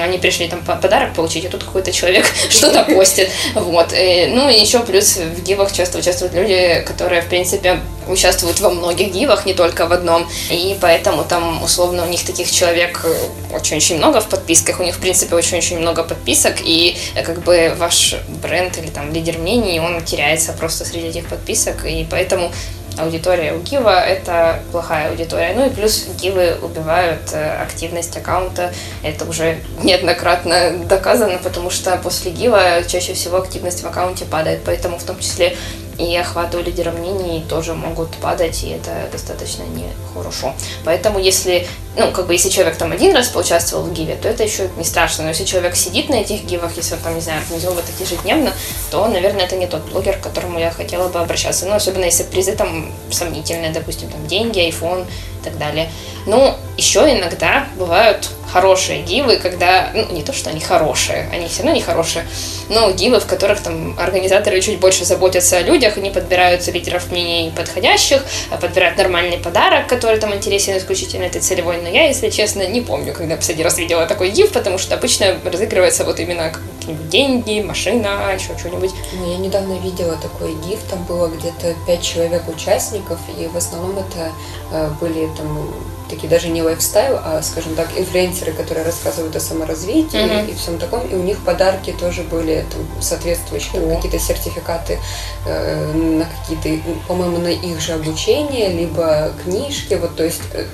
Они 0.00 0.18
пришли 0.18 0.48
там 0.48 0.62
подарок 0.64 1.14
получить, 1.14 1.44
а 1.44 1.48
тут 1.48 1.64
какой-то 1.64 1.92
человек 1.92 2.26
что-то 2.50 2.84
постит, 2.94 3.30
вот. 3.54 3.92
И, 3.92 4.26
ну 4.26 4.48
и 4.48 4.58
еще 4.58 4.80
плюс 4.80 5.16
в 5.16 5.42
гивах 5.42 5.72
часто 5.72 5.98
участвуют 5.98 6.34
люди, 6.34 6.61
которые, 6.86 7.22
в 7.22 7.28
принципе, 7.28 7.80
участвуют 8.08 8.60
во 8.60 8.70
многих 8.70 9.12
дивах, 9.12 9.46
не 9.46 9.54
только 9.54 9.86
в 9.86 9.92
одном. 9.92 10.28
И 10.50 10.76
поэтому 10.80 11.24
там, 11.24 11.62
условно, 11.62 12.04
у 12.04 12.08
них 12.08 12.24
таких 12.24 12.50
человек 12.50 13.04
очень-очень 13.52 13.98
много 13.98 14.20
в 14.20 14.28
подписках. 14.28 14.80
У 14.80 14.82
них, 14.82 14.96
в 14.96 15.00
принципе, 15.00 15.36
очень-очень 15.36 15.78
много 15.78 16.02
подписок. 16.02 16.56
И 16.64 16.96
как 17.24 17.42
бы 17.42 17.74
ваш 17.76 18.16
бренд 18.42 18.78
или 18.78 18.88
там 18.88 19.12
лидер 19.12 19.38
мнений, 19.38 19.80
он 19.80 20.02
теряется 20.02 20.52
просто 20.52 20.84
среди 20.84 21.08
этих 21.08 21.26
подписок. 21.26 21.84
И 21.84 22.06
поэтому 22.10 22.50
аудитория 22.98 23.54
у 23.54 23.60
Гива– 23.60 24.00
это 24.06 24.60
плохая 24.70 25.10
аудитория. 25.10 25.54
Ну 25.54 25.66
и 25.66 25.70
плюс 25.70 26.06
Гивы 26.20 26.56
убивают 26.60 27.32
э, 27.32 27.62
активность 27.62 28.16
аккаунта. 28.16 28.72
Это 29.02 29.24
уже 29.24 29.58
неоднократно 29.82 30.72
доказано, 30.88 31.38
потому 31.38 31.70
что 31.70 31.96
после 31.96 32.32
Гива 32.32 32.82
чаще 32.86 33.14
всего 33.14 33.38
активность 33.38 33.82
в 33.82 33.86
аккаунте 33.86 34.24
падает. 34.24 34.60
Поэтому 34.64 34.98
в 34.98 35.04
том 35.04 35.18
числе 35.18 35.56
и 35.98 36.16
охваты 36.16 36.58
у 36.58 36.62
лидера 36.62 36.90
мнений 36.90 37.44
тоже 37.48 37.74
могут 37.74 38.10
падать, 38.16 38.64
и 38.64 38.70
это 38.70 39.08
достаточно 39.10 39.62
нехорошо. 39.62 40.54
Поэтому 40.84 41.18
если, 41.18 41.66
ну, 41.96 42.10
как 42.12 42.26
бы, 42.26 42.32
если 42.32 42.48
человек 42.48 42.76
там 42.76 42.92
один 42.92 43.14
раз 43.14 43.28
поучаствовал 43.28 43.84
в 43.84 43.92
гиве, 43.92 44.16
то 44.16 44.28
это 44.28 44.42
еще 44.42 44.68
не 44.76 44.84
страшно. 44.84 45.24
Но 45.24 45.30
если 45.30 45.44
человек 45.44 45.76
сидит 45.76 46.08
на 46.08 46.16
этих 46.16 46.44
гивах, 46.44 46.76
если 46.76 46.94
он 46.94 47.00
там, 47.00 47.14
не 47.14 47.20
знаю, 47.20 47.40
организовывает 47.42 47.86
их 47.88 48.00
ежедневно, 48.00 48.52
то, 48.90 49.06
наверное, 49.06 49.44
это 49.44 49.56
не 49.56 49.66
тот 49.66 49.82
блогер, 49.90 50.16
к 50.16 50.22
которому 50.22 50.58
я 50.58 50.70
хотела 50.70 51.08
бы 51.08 51.20
обращаться. 51.20 51.66
Ну, 51.66 51.74
особенно 51.74 52.04
если 52.04 52.24
призы 52.24 52.52
там 52.52 52.92
сомнительные, 53.10 53.72
допустим, 53.72 54.08
там 54.08 54.26
деньги, 54.26 54.68
iPhone 54.68 55.06
и 55.40 55.44
так 55.44 55.58
далее. 55.58 55.90
Ну, 56.26 56.54
еще 56.76 57.00
иногда 57.00 57.66
бывают 57.76 58.30
хорошие 58.52 59.02
гивы, 59.02 59.36
когда, 59.36 59.90
ну, 59.94 60.12
не 60.12 60.22
то, 60.22 60.32
что 60.32 60.50
они 60.50 60.60
хорошие, 60.60 61.28
они 61.32 61.48
все 61.48 61.62
равно 61.62 61.74
не 61.74 61.80
хорошие, 61.80 62.26
но 62.68 62.90
гивы, 62.92 63.18
в 63.18 63.26
которых 63.26 63.62
там 63.62 63.98
организаторы 63.98 64.60
чуть 64.60 64.78
больше 64.78 65.04
заботятся 65.04 65.56
о 65.56 65.62
людях, 65.62 65.96
они 65.96 66.10
подбирают 66.10 66.66
лидеров 66.66 67.10
мнений 67.10 67.50
подходящих, 67.56 68.22
а 68.50 68.58
подбирают 68.58 68.98
нормальный 68.98 69.38
подарок, 69.38 69.86
который 69.86 70.18
там 70.18 70.34
интересен 70.34 70.76
исключительно 70.76 71.24
этой 71.24 71.40
целевой, 71.40 71.80
но 71.80 71.88
я, 71.88 72.06
если 72.08 72.28
честно, 72.28 72.66
не 72.66 72.82
помню, 72.82 73.14
когда 73.14 73.36
последний 73.36 73.64
раз 73.64 73.78
видела 73.78 74.06
такой 74.06 74.30
гив, 74.30 74.52
потому 74.52 74.76
что 74.76 74.94
обычно 74.94 75.38
разыгрывается 75.44 76.04
вот 76.04 76.20
именно 76.20 76.52
какие-нибудь 76.52 77.08
деньги, 77.08 77.62
машина, 77.62 78.32
еще 78.34 78.58
что-нибудь. 78.58 78.90
Ну, 79.14 79.30
я 79.30 79.38
недавно 79.38 79.78
видела 79.78 80.16
такой 80.16 80.54
гиф, 80.66 80.80
там 80.90 81.02
было 81.04 81.28
где-то 81.28 81.74
пять 81.86 82.02
человек 82.02 82.42
участников, 82.48 83.18
и 83.38 83.46
в 83.46 83.56
основном 83.56 83.98
это 83.98 84.32
э, 84.72 84.90
были 85.00 85.28
там 85.36 85.72
такие 86.12 86.28
даже 86.28 86.48
не 86.48 86.62
лайфстайл, 86.62 87.18
а, 87.24 87.42
скажем 87.42 87.74
так, 87.74 87.88
инфлюенсеры, 87.96 88.52
которые 88.52 88.84
рассказывают 88.84 89.34
о 89.34 89.40
саморазвитии 89.40 90.18
mm-hmm. 90.18 90.50
и 90.50 90.54
всем 90.54 90.78
таком. 90.78 91.06
И 91.08 91.14
у 91.14 91.22
них 91.22 91.38
подарки 91.38 91.94
тоже 91.98 92.22
были 92.22 92.64
там, 92.70 93.02
соответствующие, 93.02 93.80
mm-hmm. 93.80 93.96
какие-то 93.96 94.18
сертификаты 94.18 94.98
э, 95.46 95.92
на 95.92 96.26
какие-то, 96.26 96.82
по-моему, 97.08 97.38
на 97.38 97.48
их 97.48 97.80
же 97.80 97.92
обучение, 97.92 98.68
либо 98.68 99.32
книжки. 99.42 99.94
Вот, 99.94 100.14
то 100.14 100.24
есть 100.24 100.42
э, 100.52 100.66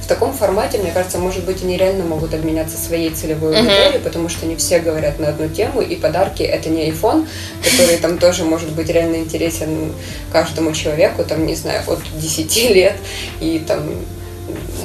в 0.00 0.06
таком 0.06 0.32
формате, 0.32 0.78
мне 0.78 0.92
кажется, 0.92 1.18
может 1.18 1.44
быть, 1.44 1.62
они 1.62 1.76
реально 1.76 2.04
могут 2.04 2.32
обменяться 2.32 2.78
своей 2.78 3.10
целевой 3.10 3.58
аудиторией, 3.58 3.98
uh-huh. 3.98 4.02
потому 4.02 4.30
что 4.30 4.46
не 4.46 4.56
все 4.56 4.78
говорят 4.78 5.18
на 5.18 5.28
одну 5.28 5.48
тему, 5.48 5.82
и 5.82 5.94
подарки 5.96 6.42
это 6.42 6.70
не 6.70 6.88
iPhone, 6.90 7.26
который 7.62 7.98
там 7.98 8.16
тоже 8.16 8.44
может 8.44 8.70
быть 8.70 8.88
реально 8.88 9.16
интересен 9.16 9.92
каждому 10.32 10.72
человеку, 10.72 11.24
там, 11.24 11.44
не 11.44 11.54
знаю, 11.54 11.82
от 11.86 12.00
10 12.18 12.56
лет, 12.70 12.96
и 13.40 13.58
там 13.58 13.82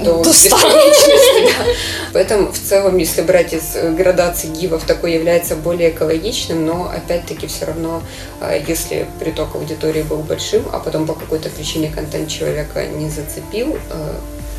до, 0.04 0.24
до 0.24 0.30
бесконечности. 0.30 1.46
Да. 1.46 1.66
Поэтому 2.14 2.52
в 2.52 2.60
целом, 2.60 2.98
если 2.98 3.22
брать 3.22 3.54
из 3.54 3.76
э, 3.76 3.92
градации 3.92 4.48
гивов, 4.48 4.84
такой 4.84 5.14
является 5.14 5.56
более 5.56 5.92
экологичным, 5.92 6.66
но 6.66 6.92
опять-таки 6.94 7.48
все 7.48 7.66
равно, 7.66 8.02
э, 8.42 8.62
если 8.68 9.08
приток 9.20 9.56
аудитории 9.56 10.04
был 10.04 10.18
большим, 10.18 10.66
а 10.72 10.80
потом 10.80 11.06
по 11.06 11.14
какой-то 11.14 11.50
причине 11.50 11.90
контент 11.90 12.30
человека 12.30 12.86
не 12.86 13.10
зацепил, 13.10 13.78
э, 13.90 14.16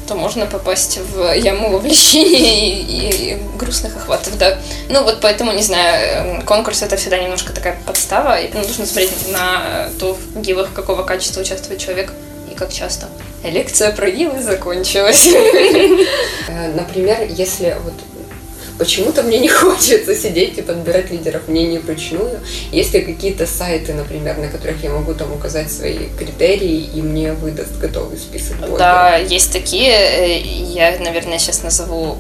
то 0.09 0.15
можно 0.15 0.47
попасть 0.47 0.99
в 0.99 1.33
яму 1.35 1.71
вовлечения 1.71 2.81
и, 2.81 3.33
и, 3.35 3.39
грустных 3.57 3.97
охватов, 3.97 4.37
да. 4.37 4.59
Ну 4.89 5.05
вот 5.05 5.21
поэтому, 5.21 5.53
не 5.53 5.63
знаю, 5.63 6.43
конкурс 6.45 6.83
это 6.83 6.97
всегда 6.97 7.19
немножко 7.19 7.53
такая 7.53 7.79
подстава, 7.87 8.41
и 8.41 8.53
нужно 8.53 8.87
смотреть 8.87 9.29
на 9.31 9.91
то, 10.01 10.15
в 10.35 10.41
гивах 10.41 10.73
какого 10.73 11.03
качества 11.03 11.41
участвует 11.41 11.81
человек 11.81 12.13
и 12.53 12.55
как 12.55 12.73
часто. 12.73 13.09
Лекция 13.45 13.93
про 13.93 14.11
Гилы 14.11 14.43
закончилась. 14.43 15.29
Э, 16.49 16.73
например, 16.75 17.19
если 17.29 17.77
вот 17.85 17.95
почему-то 18.79 19.23
мне 19.23 19.39
не 19.39 19.49
хочется 19.63 20.15
сидеть 20.15 20.59
и 20.59 20.63
подбирать 20.63 21.11
лидеров 21.11 21.49
мнений 21.49 21.79
вручную. 21.79 22.41
Есть 22.73 22.95
ли 22.95 23.03
какие-то 23.03 23.47
сайты, 23.47 23.95
например, 23.95 24.39
на 24.39 24.49
которых 24.49 24.83
я 24.83 24.91
могу 24.91 25.15
там 25.15 25.33
указать 25.33 25.71
свои 25.71 26.09
критерии, 26.19 26.91
и 26.95 27.01
мне 27.01 27.33
выдаст 27.33 27.79
готовый 27.79 28.19
список 28.19 28.57
блогеров? 28.59 28.79
Да, 28.79 29.17
есть 29.17 29.53
такие. 29.53 29.93
Э, 29.93 30.41
я, 30.41 30.99
наверное, 30.99 31.39
сейчас 31.39 31.63
назову 31.63 32.19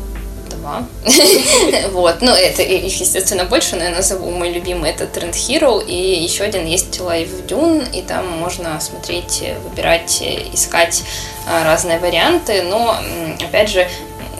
два. 0.62 0.86
вот, 1.90 2.22
ну, 2.22 2.30
это 2.30 2.62
их, 2.62 3.00
естественно, 3.00 3.44
больше, 3.44 3.76
но 3.76 3.84
я 3.84 3.90
назову 3.90 4.30
мой 4.30 4.50
любимый, 4.52 4.90
это 4.90 5.04
Trend 5.04 5.32
Hero, 5.32 5.84
и 5.84 6.22
еще 6.22 6.44
один 6.44 6.64
есть 6.64 6.98
Live 6.98 7.46
Dune, 7.46 7.84
и 7.92 8.02
там 8.02 8.26
можно 8.38 8.80
смотреть, 8.80 9.42
выбирать, 9.64 10.22
искать 10.52 11.02
а, 11.46 11.64
разные 11.64 11.98
варианты, 11.98 12.62
но, 12.62 12.96
опять 13.40 13.68
же, 13.68 13.88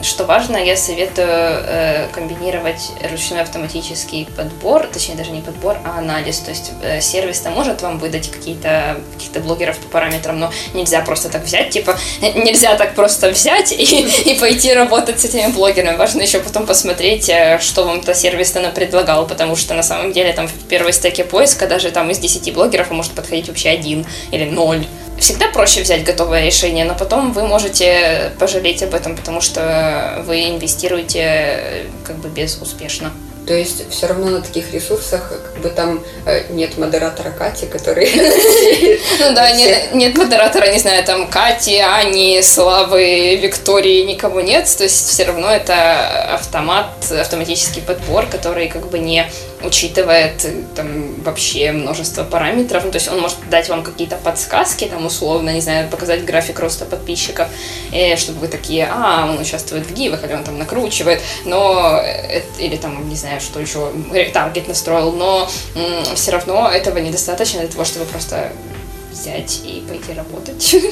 что 0.03 0.25
важно, 0.25 0.57
я 0.57 0.75
советую 0.75 1.27
э, 1.27 2.07
комбинировать 2.11 2.91
ручной 3.09 3.41
автоматический 3.41 4.27
подбор, 4.35 4.87
точнее 4.87 5.15
даже 5.15 5.31
не 5.31 5.41
подбор, 5.41 5.77
а 5.83 5.99
анализ. 5.99 6.39
То 6.39 6.51
есть 6.51 6.71
э, 6.81 7.01
сервис-то 7.01 7.49
может 7.49 7.81
вам 7.81 7.99
выдать 7.99 8.31
какие-то 8.31 8.97
каких-то 9.13 9.39
блогеров 9.39 9.77
по 9.77 9.87
параметрам, 9.87 10.39
но 10.39 10.51
нельзя 10.73 11.01
просто 11.01 11.29
так 11.29 11.43
взять, 11.43 11.69
типа 11.71 11.97
нельзя 12.21 12.75
так 12.75 12.95
просто 12.95 13.29
взять 13.29 13.71
и, 13.71 13.83
и 14.25 14.39
пойти 14.39 14.73
работать 14.73 15.19
с 15.19 15.25
этими 15.25 15.51
блогерами. 15.51 15.97
Важно 15.97 16.21
еще 16.21 16.39
потом 16.39 16.65
посмотреть, 16.65 17.29
э, 17.29 17.59
что 17.59 17.83
вам-то 17.83 18.13
сервис-то 18.13 18.63
предлагал, 18.73 19.27
потому 19.27 19.55
что 19.55 19.73
на 19.73 19.83
самом 19.83 20.11
деле 20.13 20.33
там 20.33 20.47
в 20.47 20.67
первой 20.67 20.93
стеке 20.93 21.23
поиска 21.23 21.67
даже 21.67 21.91
там 21.91 22.09
из 22.11 22.19
10 22.19 22.53
блогеров 22.53 22.91
может 22.91 23.13
подходить 23.13 23.47
вообще 23.47 23.69
один 23.69 24.05
или 24.31 24.45
ноль 24.45 24.85
всегда 25.19 25.47
проще 25.49 25.81
взять 25.81 26.03
готовое 26.03 26.45
решение, 26.45 26.85
но 26.85 26.95
потом 26.95 27.31
вы 27.33 27.47
можете 27.47 28.31
пожалеть 28.39 28.83
об 28.83 28.93
этом, 28.93 29.15
потому 29.15 29.41
что 29.41 30.23
вы 30.25 30.49
инвестируете 30.49 31.87
как 32.03 32.17
бы 32.17 32.29
безуспешно. 32.29 33.11
То 33.45 33.53
есть 33.53 33.89
все 33.91 34.07
равно 34.07 34.29
на 34.29 34.41
таких 34.41 34.73
ресурсах 34.73 35.29
как 35.53 35.61
бы 35.61 35.69
там 35.69 36.01
э, 36.25 36.43
нет 36.51 36.77
модератора 36.77 37.31
Кати, 37.31 37.65
который... 37.65 38.09
Ну 39.19 39.35
да, 39.35 39.51
нет 39.93 40.17
модератора, 40.17 40.67
не 40.67 40.79
знаю, 40.79 41.03
там 41.03 41.27
Кати, 41.27 41.77
Ани, 41.79 42.41
Славы, 42.41 43.35
Виктории, 43.35 44.03
никого 44.03 44.39
нет. 44.39 44.73
То 44.77 44.83
есть 44.83 45.09
все 45.09 45.25
равно 45.25 45.49
это 45.49 46.35
автомат, 46.35 46.87
автоматический 47.11 47.81
подбор, 47.81 48.27
который 48.27 48.69
как 48.69 48.89
бы 48.89 48.99
не 48.99 49.29
учитывает 49.63 50.45
там 50.75 51.21
вообще 51.23 51.71
множество 51.71 52.23
параметров. 52.23 52.83
Ну, 52.85 52.91
то 52.91 52.97
есть 52.97 53.07
он 53.07 53.19
может 53.19 53.37
дать 53.49 53.69
вам 53.69 53.83
какие-то 53.83 54.17
подсказки, 54.17 54.85
там 54.85 55.05
условно, 55.05 55.51
не 55.51 55.61
знаю, 55.61 55.89
показать 55.89 56.25
график 56.25 56.59
роста 56.59 56.85
подписчиков, 56.85 57.47
и 57.91 58.15
чтобы 58.17 58.39
вы 58.39 58.47
такие, 58.47 58.87
а, 58.91 59.27
он 59.29 59.39
участвует 59.39 59.85
в 59.85 59.93
гивах, 59.93 60.23
или 60.23 60.33
он 60.33 60.43
там 60.43 60.57
накручивает, 60.57 61.21
но 61.45 62.01
или 62.59 62.75
там, 62.77 63.09
не 63.09 63.15
знаю, 63.15 63.39
что 63.41 63.59
еще, 63.59 63.91
таргет 64.33 64.67
настроил, 64.67 65.11
но 65.11 65.49
все 66.15 66.31
равно 66.31 66.69
этого 66.69 66.97
недостаточно 66.97 67.59
для 67.59 67.69
того, 67.69 67.85
чтобы 67.85 68.05
просто 68.05 68.51
взять 69.11 69.61
и 69.65 69.83
пойти 69.87 70.13
работать. 70.13 70.75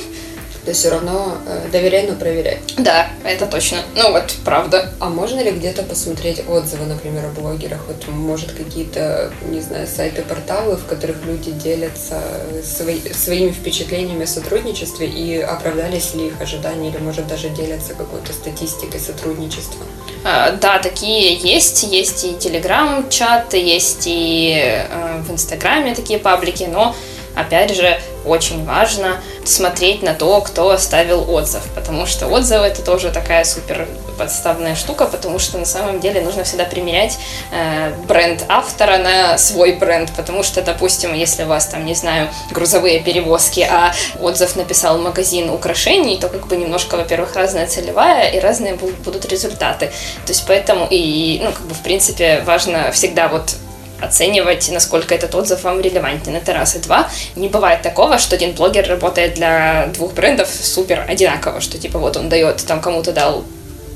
то 0.66 0.74
все 0.74 0.90
равно 0.90 1.38
э, 1.48 1.70
доверяй, 1.72 2.08
но 2.08 2.16
проверяй. 2.16 2.60
Да, 2.78 3.10
это 3.24 3.46
точно. 3.46 3.80
Ну 3.96 4.12
вот, 4.12 4.36
правда. 4.46 4.92
А 5.00 5.10
можно 5.10 5.40
ли 5.42 5.52
где-то 5.52 5.84
посмотреть 5.84 6.44
отзывы, 6.48 6.86
например, 6.86 7.26
о 7.26 7.30
блогерах? 7.30 7.80
Вот, 7.88 8.08
может, 8.08 8.52
какие-то, 8.52 9.32
не 9.50 9.62
знаю, 9.62 9.88
сайты, 9.88 10.22
порталы, 10.22 10.76
в 10.76 10.86
которых 10.86 11.26
люди 11.26 11.52
делятся 11.52 12.22
свои, 12.64 13.00
своими 13.12 13.52
впечатлениями 13.52 14.24
о 14.24 14.28
сотрудничестве 14.28 15.08
и 15.08 15.40
оправдались 15.40 16.14
ли 16.14 16.28
их 16.28 16.40
ожидания, 16.40 16.90
или, 16.90 16.98
может, 16.98 17.28
даже 17.28 17.50
делятся 17.50 17.94
какой-то 17.94 18.32
статистикой 18.32 19.00
сотрудничества? 19.00 19.86
А, 20.24 20.52
да, 20.52 20.78
такие 20.78 21.36
есть. 21.36 21.84
Есть 21.84 22.24
и 22.24 22.36
телеграм-чаты, 22.36 23.58
есть 23.58 24.04
и 24.06 24.54
э, 24.56 25.22
в 25.28 25.32
Инстаграме 25.32 25.96
такие 25.96 26.20
паблики, 26.20 26.64
но 26.64 26.96
опять 27.36 27.76
же, 27.76 28.00
очень 28.26 28.66
важно 28.66 29.18
смотреть 29.46 30.04
на 30.04 30.14
то, 30.14 30.42
кто 30.42 30.70
оставил 30.70 31.30
отзыв, 31.32 31.64
потому 31.76 32.06
что 32.06 32.28
отзывы 32.28 32.66
это 32.66 32.82
тоже 32.84 33.12
такая 33.12 33.44
супер 33.44 33.88
подставная 34.18 34.76
штука, 34.76 35.08
потому 35.08 35.40
что 35.40 35.58
на 35.58 35.66
самом 35.66 36.00
деле 36.00 36.22
нужно 36.22 36.44
всегда 36.44 36.66
примерять 36.66 37.18
э, 37.52 37.92
бренд 38.08 38.46
автора 38.48 38.98
на 38.98 39.38
свой 39.38 39.74
бренд, 39.74 40.12
потому 40.16 40.44
что, 40.44 40.62
допустим, 40.62 41.14
если 41.16 41.44
у 41.44 41.48
вас 41.48 41.66
там, 41.66 41.86
не 41.86 41.96
знаю, 41.96 42.30
грузовые 42.52 43.00
перевозки, 43.00 43.62
а 43.62 43.94
отзыв 44.20 44.56
написал 44.56 45.00
магазин 45.00 45.50
украшений, 45.50 46.18
то 46.20 46.30
как 46.30 46.46
бы 46.48 46.56
немножко, 46.56 46.98
во-первых, 46.98 47.36
разная 47.36 47.66
целевая 47.66 48.30
и 48.30 48.40
разные 48.40 48.76
будут 48.76 49.26
результаты. 49.26 49.88
То 50.26 50.32
есть 50.32 50.44
поэтому 50.48 50.88
и, 50.90 51.42
ну, 51.44 51.52
как 51.52 51.66
бы, 51.66 51.74
в 51.74 51.82
принципе, 51.82 52.44
важно 52.46 52.92
всегда 52.92 53.28
вот 53.28 53.56
оценивать, 54.02 54.70
насколько 54.72 55.16
этот 55.16 55.34
отзыв 55.36 55.64
вам 55.64 55.82
релевантен. 55.82 56.36
Это 56.36 56.54
раз. 56.54 56.76
И 56.76 56.80
два, 56.80 57.10
не 57.36 57.48
бывает 57.48 57.82
такого, 57.82 58.18
что 58.18 58.36
один 58.36 58.54
блогер 58.54 58.88
работает 58.88 59.36
для 59.36 59.88
двух 59.94 60.14
брендов 60.14 60.50
супер 60.50 61.06
одинаково, 61.08 61.62
что 61.62 61.78
типа 61.78 62.00
вот 62.00 62.18
он 62.18 62.30
дает, 62.30 62.66
там 62.66 62.82
кому-то 62.82 63.12
дал 63.12 63.44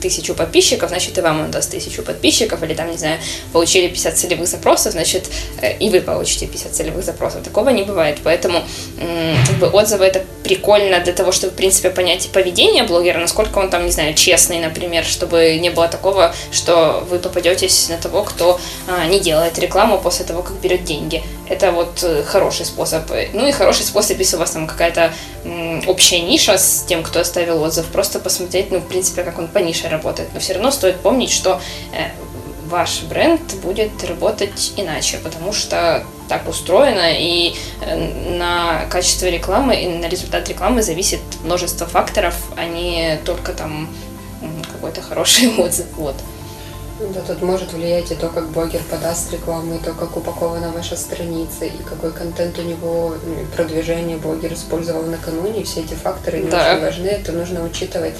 тысячу 0.01 0.33
подписчиков, 0.33 0.89
значит, 0.89 1.17
и 1.17 1.21
вам 1.21 1.41
он 1.41 1.51
даст 1.51 1.71
тысячу 1.71 2.03
подписчиков, 2.03 2.61
или 2.63 2.73
там, 2.73 2.91
не 2.91 2.97
знаю, 2.97 3.19
получили 3.53 3.87
50 3.87 4.17
целевых 4.17 4.47
запросов, 4.47 4.93
значит, 4.93 5.29
э, 5.61 5.77
и 5.77 5.89
вы 5.89 6.01
получите 6.01 6.47
50 6.47 6.73
целевых 6.73 7.03
запросов. 7.03 7.43
Такого 7.43 7.69
не 7.69 7.83
бывает, 7.83 8.19
поэтому 8.23 8.63
как 9.47 9.55
бы 9.57 9.67
отзывы 9.67 10.05
это 10.05 10.23
прикольно 10.43 10.99
для 10.99 11.13
того, 11.13 11.31
чтобы, 11.31 11.53
в 11.53 11.55
принципе, 11.55 11.89
понять 11.89 12.29
поведение 12.31 12.83
блогера, 12.83 13.19
насколько 13.19 13.59
он 13.59 13.69
там, 13.69 13.85
не 13.85 13.91
знаю, 13.91 14.13
честный, 14.13 14.59
например, 14.59 15.03
чтобы 15.03 15.57
не 15.57 15.69
было 15.69 15.87
такого, 15.87 16.33
что 16.51 17.05
вы 17.09 17.19
попадетесь 17.19 17.89
на 17.89 17.97
того, 17.97 18.23
кто 18.23 18.59
а, 18.87 19.05
не 19.07 19.19
делает 19.19 19.57
рекламу 19.59 19.99
после 19.99 20.25
того, 20.25 20.43
как 20.43 20.55
берет 20.57 20.83
деньги. 20.83 21.23
Это 21.49 21.71
вот 21.71 22.03
э, 22.03 22.23
хороший 22.23 22.65
способ. 22.65 23.03
Ну 23.33 23.47
и 23.47 23.51
хороший 23.51 23.85
способ, 23.85 24.17
если 24.19 24.35
у 24.35 24.39
вас 24.39 24.51
там 24.51 24.67
какая-то 24.67 25.13
общая 25.87 26.21
ниша 26.21 26.57
с 26.57 26.85
тем, 26.87 27.03
кто 27.03 27.19
оставил 27.19 27.61
отзыв, 27.61 27.85
просто 27.87 28.19
посмотреть, 28.19 28.71
ну, 28.71 28.79
в 28.79 28.87
принципе, 28.87 29.23
как 29.23 29.37
он 29.37 29.47
по 29.47 29.59
нише 29.59 29.84
работает. 29.89 30.29
Но 30.33 30.39
все 30.39 30.53
равно 30.53 30.71
стоит 30.71 30.97
помнить, 30.97 31.31
что 31.31 31.61
э, 31.93 32.09
ваш 32.67 33.03
бренд 33.03 33.41
будет 33.63 34.03
работать 34.03 34.73
иначе, 34.77 35.17
потому 35.23 35.53
что 35.53 36.03
так 36.27 36.47
устроено, 36.47 37.11
и 37.11 37.55
э, 37.81 38.37
на 38.37 38.85
качество 38.89 39.27
рекламы 39.27 39.75
и 39.75 39.87
на 39.87 40.07
результат 40.07 40.49
рекламы 40.49 40.81
зависит 40.81 41.21
множество 41.43 41.85
факторов, 41.87 42.35
а 42.57 42.65
не 42.65 43.19
только 43.25 43.53
там 43.53 43.89
какой-то 44.71 45.01
хороший 45.01 45.49
отзыв. 45.57 45.87
Вот. 45.97 46.15
Да, 47.13 47.19
тут 47.21 47.41
может 47.41 47.73
влиять 47.73 48.09
и 48.11 48.15
то, 48.15 48.29
как 48.29 48.49
блогер 48.51 48.81
подаст 48.89 49.31
рекламу, 49.33 49.75
и 49.75 49.79
то, 49.79 49.91
как 49.91 50.15
упакована 50.15 50.71
ваша 50.71 50.95
страница, 50.95 51.65
и 51.65 51.83
какой 51.83 52.13
контент 52.13 52.57
у 52.57 52.61
него, 52.61 53.15
продвижение 53.53 54.15
блогер 54.15 54.53
использовал 54.53 55.03
накануне. 55.03 55.65
Все 55.65 55.81
эти 55.81 55.93
факторы 55.93 56.43
да. 56.43 56.71
очень 56.71 56.81
важны, 56.81 57.07
это 57.07 57.33
нужно 57.33 57.63
учитывать 57.65 58.13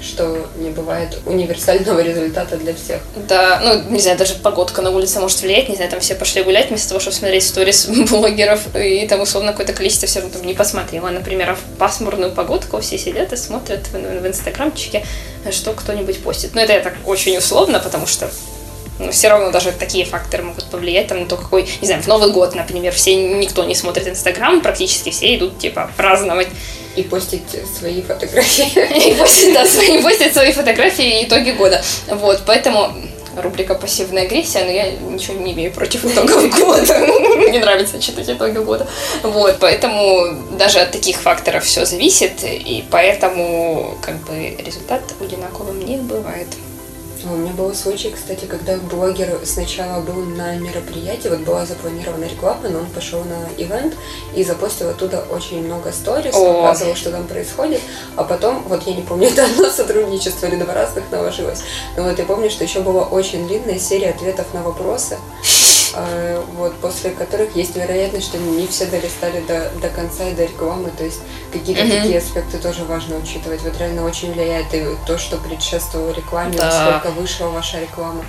что 0.00 0.46
не 0.56 0.70
бывает 0.70 1.18
универсального 1.26 2.00
результата 2.00 2.56
для 2.56 2.74
всех. 2.74 3.00
Да, 3.28 3.60
ну, 3.62 3.90
не 3.90 4.00
знаю, 4.00 4.16
даже 4.16 4.34
погодка 4.34 4.82
на 4.82 4.90
улице 4.90 5.18
может 5.20 5.40
влиять, 5.40 5.68
не 5.68 5.74
знаю, 5.74 5.90
там 5.90 6.00
все 6.00 6.14
пошли 6.14 6.42
гулять 6.42 6.68
вместо 6.68 6.88
того, 6.88 7.00
чтобы 7.00 7.16
смотреть 7.16 7.46
сторис 7.46 7.86
блогеров, 8.10 8.74
и 8.76 9.06
там 9.06 9.20
условно 9.20 9.52
какое-то 9.52 9.72
количество 9.72 10.06
все 10.06 10.20
равно 10.20 10.38
там 10.38 10.46
не 10.46 10.54
посмотрела. 10.54 11.08
Например, 11.10 11.56
в 11.56 11.78
пасмурную 11.78 12.32
погодку 12.32 12.80
все 12.80 12.98
сидят 12.98 13.32
и 13.32 13.36
смотрят 13.36 13.86
в, 13.88 13.92
в 13.92 14.26
инстаграмчике, 14.26 15.04
что 15.50 15.72
кто-нибудь 15.72 16.22
постит. 16.22 16.54
Но 16.54 16.60
это 16.60 16.72
я 16.74 16.80
так 16.80 16.94
очень 17.04 17.36
условно, 17.36 17.80
потому 17.80 18.06
что 18.06 18.30
ну, 18.98 19.12
все 19.12 19.28
равно 19.28 19.50
даже 19.50 19.72
такие 19.72 20.04
факторы 20.04 20.42
могут 20.42 20.64
повлиять 20.64 21.06
там, 21.06 21.20
на 21.20 21.26
то, 21.26 21.36
какой, 21.36 21.68
не 21.80 21.86
знаю, 21.86 22.02
в 22.02 22.06
Новый 22.08 22.32
год, 22.32 22.54
например, 22.54 22.92
все, 22.92 23.14
никто 23.14 23.64
не 23.64 23.74
смотрит 23.74 24.08
Инстаграм, 24.08 24.60
практически 24.60 25.10
все 25.10 25.36
идут, 25.36 25.58
типа, 25.58 25.90
праздновать. 25.96 26.48
И 26.98 27.02
постить 27.04 27.42
свои 27.78 28.02
фотографии. 28.02 29.08
И 29.10 29.14
постить, 29.14 29.54
да, 29.54 29.66
свои, 29.66 30.02
постить 30.02 30.32
свои 30.32 30.52
фотографии 30.52 31.20
и 31.20 31.24
итоги 31.24 31.50
года. 31.52 31.82
Вот, 32.08 32.42
поэтому 32.44 32.92
рубрика 33.36 33.74
«Пассивная 33.74 34.24
агрессия», 34.24 34.64
но 34.64 34.70
я 34.70 34.90
ничего 34.90 35.34
не 35.34 35.52
имею 35.52 35.72
против 35.72 36.04
итогов 36.04 36.50
года. 36.58 36.98
Мне 37.48 37.60
нравится 37.60 38.00
читать 38.00 38.28
итоги 38.28 38.58
года. 38.58 38.86
Вот, 39.22 39.58
поэтому 39.60 40.56
даже 40.58 40.80
от 40.80 40.90
таких 40.90 41.18
факторов 41.18 41.64
все 41.64 41.84
зависит, 41.84 42.42
и 42.42 42.84
поэтому 42.90 43.96
как 44.02 44.16
бы 44.24 44.56
результат 44.58 45.02
одинаковым 45.20 45.84
не 45.84 45.98
бывает. 45.98 46.48
У 47.24 47.36
меня 47.36 47.52
был 47.52 47.74
случай, 47.74 48.10
кстати, 48.10 48.44
когда 48.44 48.76
блогер 48.76 49.40
сначала 49.44 50.00
был 50.00 50.24
на 50.24 50.54
мероприятии, 50.56 51.28
вот 51.28 51.40
была 51.40 51.66
запланирована 51.66 52.24
реклама, 52.24 52.68
но 52.68 52.78
он 52.78 52.86
пошел 52.86 53.24
на 53.24 53.48
ивент 53.60 53.94
и 54.36 54.44
запостил 54.44 54.88
оттуда 54.88 55.24
очень 55.28 55.64
много 55.64 55.90
сторис, 55.90 56.32
показывал, 56.62 56.94
что 56.94 57.10
там 57.10 57.26
происходит, 57.26 57.80
а 58.16 58.22
потом, 58.22 58.62
вот 58.68 58.84
я 58.84 58.94
не 58.94 59.02
помню, 59.02 59.28
это 59.32 59.46
одно 59.46 59.68
сотрудничество 59.68 60.46
или 60.46 60.56
два 60.56 60.74
разных 60.74 61.10
наложилось, 61.10 61.62
но 61.96 62.04
вот 62.04 62.18
я 62.18 62.24
помню, 62.24 62.50
что 62.50 62.62
еще 62.64 62.80
была 62.80 63.02
очень 63.02 63.48
длинная 63.48 63.80
серия 63.80 64.10
ответов 64.10 64.46
на 64.54 64.62
вопросы, 64.62 65.18
вот, 66.56 66.74
после 66.80 67.10
которых 67.10 67.56
есть 67.56 67.76
вероятность, 67.76 68.26
что 68.26 68.38
не 68.38 68.66
все 68.66 68.86
долистали 68.86 69.40
до, 69.46 69.70
до 69.80 69.88
конца 69.88 70.28
и 70.28 70.34
до 70.34 70.44
рекламы, 70.44 70.90
то 70.96 71.04
есть 71.04 71.20
какие-то 71.52 71.82
mm-hmm. 71.82 72.02
такие 72.02 72.18
аспекты 72.18 72.58
тоже 72.58 72.84
важно 72.84 73.16
учитывать. 73.16 73.62
Вот 73.62 73.78
реально 73.78 74.04
очень 74.04 74.32
влияет 74.32 74.72
и 74.74 74.84
то, 75.06 75.18
что 75.18 75.36
предшествовало 75.38 76.12
рекламе, 76.12 76.56
да. 76.56 77.00
сколько 77.00 77.14
вышла 77.14 77.46
ваша 77.46 77.80
реклама. 77.80 78.24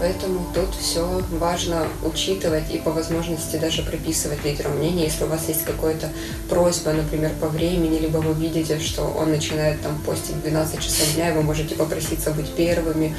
Поэтому 0.00 0.44
тут 0.52 0.74
все 0.74 1.22
важно 1.38 1.86
учитывать 2.02 2.70
и 2.70 2.78
по 2.78 2.90
возможности 2.90 3.56
даже 3.56 3.82
прописывать 3.82 4.44
лидеру 4.44 4.70
мнения. 4.70 5.04
Если 5.04 5.24
у 5.24 5.28
вас 5.28 5.48
есть 5.48 5.64
какая-то 5.64 6.10
просьба, 6.48 6.92
например, 6.92 7.30
по 7.40 7.46
времени, 7.46 7.98
либо 7.98 8.18
вы 8.18 8.34
видите, 8.34 8.78
что 8.80 9.04
он 9.04 9.30
начинает 9.30 9.80
там 9.82 9.96
постить 10.00 10.40
12 10.42 10.80
часов 10.80 11.14
дня, 11.14 11.30
и 11.30 11.32
вы 11.32 11.42
можете 11.42 11.74
попроситься 11.74 12.32
быть 12.32 12.52
первыми 12.54 13.14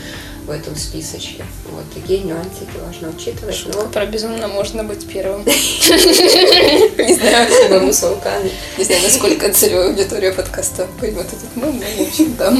в 0.46 0.52
этом 0.52 0.76
списочке. 0.76 1.44
Вот 1.72 1.84
такие 1.94 2.20
нюансики 2.20 2.70
важно 2.86 3.10
учитывать. 3.10 3.56
Шутка 3.56 3.80
но... 3.84 3.88
про 3.88 4.06
безумно 4.06 4.48
можно 4.48 4.84
быть 4.84 5.08
первым. 5.08 5.44
Не 5.46 7.16
знаю, 7.16 7.70
моему 7.70 7.92
с 7.92 8.02
волками. 8.04 8.52
Не 8.78 8.84
знаю, 8.84 9.02
насколько 9.04 9.52
целевая 9.52 9.90
аудитория 9.90 10.32
подкаста 10.32 10.88
поймет 11.00 11.28
этот 11.28 11.56
мем, 11.56 11.80
но 11.80 12.04
в 12.04 12.08
общем, 12.08 12.36
да. 12.38 12.56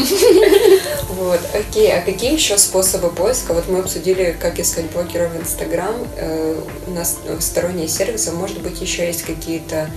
Вот, 1.10 1.40
окей. 1.54 1.94
А 1.94 2.02
какие 2.02 2.34
еще 2.34 2.58
способы 2.58 3.10
поиска? 3.10 3.54
Вот 3.54 3.68
мы 3.68 3.80
обсудили, 3.80 4.36
как 4.40 4.60
искать 4.60 4.90
блогера 4.92 5.30
в 5.30 5.40
Инстаграм. 5.40 5.96
Э, 6.18 6.60
у 6.88 6.92
нас 6.92 7.20
сторонние 7.40 7.88
сервисы, 7.88 8.32
может 8.32 8.62
быть, 8.62 8.82
еще 8.82 9.06
есть 9.06 9.24
какие-то 9.24 9.90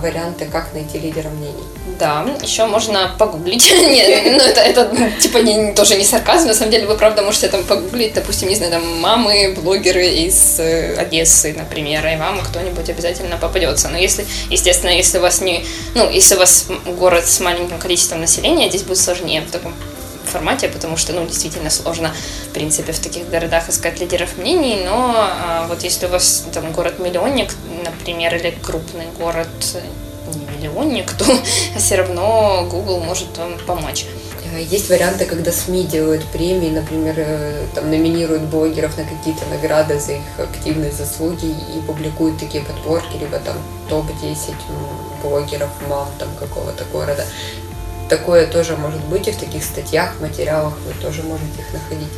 варианты, 0.00 0.46
как 0.46 0.72
найти 0.72 0.98
лидера 0.98 1.28
мнений. 1.28 1.64
Да, 1.98 2.24
еще 2.42 2.66
можно 2.66 3.14
погуглить. 3.18 3.70
Нет, 3.80 4.22
ну 4.24 4.42
это, 4.42 4.60
это 4.60 5.10
типа 5.20 5.38
не, 5.38 5.72
тоже 5.72 5.96
не 5.96 6.04
сарказм, 6.04 6.46
на 6.46 6.54
самом 6.54 6.70
деле 6.70 6.86
вы 6.86 6.96
правда 6.96 7.22
можете 7.22 7.48
там 7.48 7.64
погуглить, 7.64 8.14
допустим, 8.14 8.48
не 8.48 8.54
знаю, 8.54 8.72
там 8.72 9.00
мамы, 9.00 9.54
блогеры 9.60 10.06
из 10.06 10.60
э, 10.60 10.96
Одессы, 10.96 11.54
например, 11.56 12.06
и 12.06 12.16
вам 12.16 12.40
кто-нибудь 12.40 12.88
обязательно 12.88 13.36
попадется. 13.36 13.88
Но 13.88 13.98
если, 13.98 14.26
естественно, 14.50 14.90
если 14.90 15.18
у 15.18 15.22
вас 15.22 15.40
не, 15.40 15.64
ну, 15.94 16.08
если 16.08 16.36
у 16.36 16.38
вас 16.38 16.66
город 16.86 17.26
с 17.26 17.40
маленьким 17.40 17.78
количеством 17.78 18.20
населения, 18.20 18.68
здесь 18.68 18.82
будет 18.82 18.98
сложнее 18.98 19.42
в 19.42 19.50
таком 19.50 19.74
формате, 20.28 20.68
потому 20.68 20.96
что, 20.96 21.12
ну, 21.12 21.26
действительно 21.26 21.70
сложно, 21.70 22.14
в 22.50 22.52
принципе, 22.52 22.92
в 22.92 22.98
таких 22.98 23.28
городах 23.28 23.68
искать 23.68 23.98
лидеров 24.00 24.36
мнений, 24.36 24.78
но 24.84 25.14
а, 25.16 25.66
вот 25.68 25.82
если 25.82 26.06
у 26.06 26.10
вас 26.10 26.44
там 26.52 26.70
город-миллионник, 26.72 27.52
например, 27.90 28.34
или 28.34 28.54
крупный 28.62 29.06
город 29.18 29.48
не 30.34 30.46
миллионник, 30.56 31.12
то 31.12 31.24
все 31.76 31.96
равно 31.96 32.66
Google 32.70 33.00
может 33.00 33.36
вам 33.38 33.58
помочь. 33.66 34.06
Э, 34.52 34.62
есть 34.62 34.88
варианты, 34.88 35.24
когда 35.24 35.52
СМИ 35.52 35.84
делают 35.84 36.24
премии, 36.24 36.70
например, 36.70 37.14
э, 37.18 37.66
там 37.74 37.90
номинируют 37.90 38.42
блогеров 38.44 38.96
на 38.96 39.04
какие-то 39.04 39.44
награды 39.46 39.98
за 39.98 40.12
их 40.12 40.22
активные 40.38 40.92
заслуги 40.92 41.46
и 41.46 41.80
публикуют 41.86 42.38
такие 42.38 42.62
подборки, 42.64 43.16
либо 43.18 43.38
там 43.38 43.56
топ-10 43.88 44.54
блогеров 45.22 45.70
мам 45.88 46.08
там 46.18 46.28
какого-то 46.38 46.84
города 46.92 47.24
такое 48.08 48.46
тоже 48.46 48.76
может 48.76 49.00
быть 49.04 49.28
и 49.28 49.32
в 49.32 49.36
таких 49.36 49.64
статьях, 49.64 50.14
материалах 50.20 50.74
вы 50.86 50.92
тоже 51.02 51.22
можете 51.22 51.60
их 51.60 51.72
находить. 51.72 52.08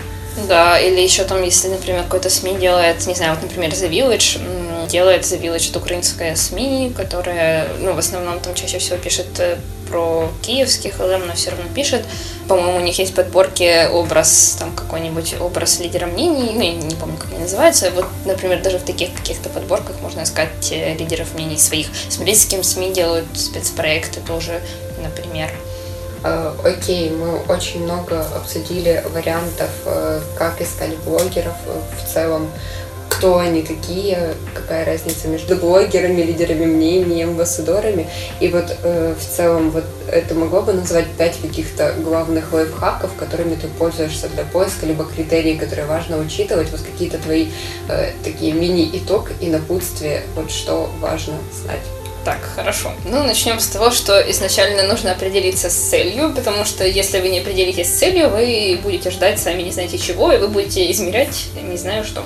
Да, 0.48 0.78
или 0.78 1.00
еще 1.00 1.24
там, 1.24 1.42
если, 1.42 1.68
например, 1.68 2.04
какой-то 2.04 2.30
СМИ 2.30 2.54
делает, 2.54 3.06
не 3.06 3.14
знаю, 3.14 3.34
вот, 3.34 3.42
например, 3.42 3.70
The 3.70 3.90
Village, 3.90 4.40
делает 4.88 5.22
The 5.22 5.40
Village, 5.40 5.70
это 5.70 5.78
украинская 5.78 6.34
СМИ, 6.36 6.92
которая, 6.96 7.68
ну, 7.80 7.92
в 7.92 7.98
основном 7.98 8.40
там 8.40 8.54
чаще 8.54 8.78
всего 8.78 8.96
пишет 8.96 9.26
э, 9.38 9.56
про 9.88 10.30
киевских 10.42 10.98
ЛМ, 10.98 11.26
но 11.26 11.34
все 11.34 11.50
равно 11.50 11.66
пишет. 11.74 12.04
По-моему, 12.48 12.78
у 12.78 12.80
них 12.80 12.98
есть 12.98 13.14
подборки 13.14 13.88
образ, 13.88 14.56
там 14.58 14.72
какой-нибудь 14.72 15.34
образ 15.40 15.80
лидера 15.80 16.06
мнений, 16.06 16.52
ну, 16.54 16.62
я 16.62 16.72
не 16.72 16.94
помню, 16.96 17.16
как 17.16 17.30
они 17.30 17.40
называются. 17.40 17.90
Вот, 17.90 18.06
например, 18.24 18.62
даже 18.62 18.78
в 18.78 18.82
таких 18.82 19.14
каких-то 19.14 19.48
подборках 19.48 20.00
можно 20.00 20.22
искать 20.22 20.72
э, 20.72 20.94
лидеров 20.94 21.34
мнений 21.34 21.58
своих. 21.58 21.88
Смотреть, 22.08 22.40
с 22.40 22.46
кем 22.46 22.62
СМИ 22.62 22.92
делают 22.92 23.26
спецпроекты 23.34 24.20
тоже, 24.20 24.60
например. 25.02 25.50
Э, 26.22 26.52
окей, 26.64 27.10
мы 27.10 27.38
очень 27.48 27.84
много 27.84 28.20
обсудили 28.36 29.02
вариантов, 29.14 29.70
э, 29.86 30.20
как 30.36 30.60
искать 30.60 30.96
блогеров 30.98 31.54
э, 31.66 31.80
в 31.98 32.12
целом, 32.12 32.50
кто 33.08 33.38
они 33.38 33.62
такие, 33.62 34.34
какая 34.54 34.84
разница 34.84 35.28
между 35.28 35.56
блогерами, 35.56 36.22
лидерами 36.22 36.64
мнений, 36.64 37.22
амбассадорами. 37.22 38.08
И 38.38 38.48
вот 38.48 38.74
в 38.82 39.36
целом 39.36 39.72
вот 39.72 39.84
это 40.10 40.34
могло 40.34 40.62
бы 40.62 40.72
назвать 40.72 41.06
пять 41.18 41.36
каких-то 41.38 41.92
главных 41.98 42.52
лайфхаков, 42.52 43.10
которыми 43.18 43.56
ты 43.56 43.66
пользуешься 43.66 44.28
для 44.28 44.44
поиска, 44.44 44.86
либо 44.86 45.04
критерии, 45.04 45.58
которые 45.58 45.86
важно 45.86 46.16
учитывать, 46.18 46.70
вот 46.70 46.80
какие-то 46.80 47.18
твои 47.18 47.48
такие 48.24 48.52
мини-итог 48.52 49.32
и 49.40 49.48
напутствие, 49.48 50.22
вот 50.34 50.50
что 50.50 50.88
важно 51.00 51.34
знать. 51.52 51.99
Так, 52.24 52.38
хорошо. 52.54 52.92
Ну, 53.06 53.22
начнем 53.22 53.60
с 53.60 53.66
того, 53.66 53.90
что 53.90 54.20
изначально 54.30 54.82
нужно 54.82 55.12
определиться 55.12 55.70
с 55.70 55.74
целью, 55.74 56.32
потому 56.34 56.66
что 56.66 56.84
если 56.86 57.18
вы 57.20 57.28
не 57.28 57.40
определитесь 57.40 57.88
с 57.88 57.98
целью, 57.98 58.28
вы 58.28 58.78
будете 58.82 59.10
ждать 59.10 59.38
сами 59.40 59.62
не 59.62 59.72
знаете 59.72 59.96
чего, 59.96 60.30
и 60.30 60.38
вы 60.38 60.48
будете 60.48 60.90
измерять 60.90 61.46
не 61.62 61.76
знаю 61.76 62.04
что. 62.04 62.22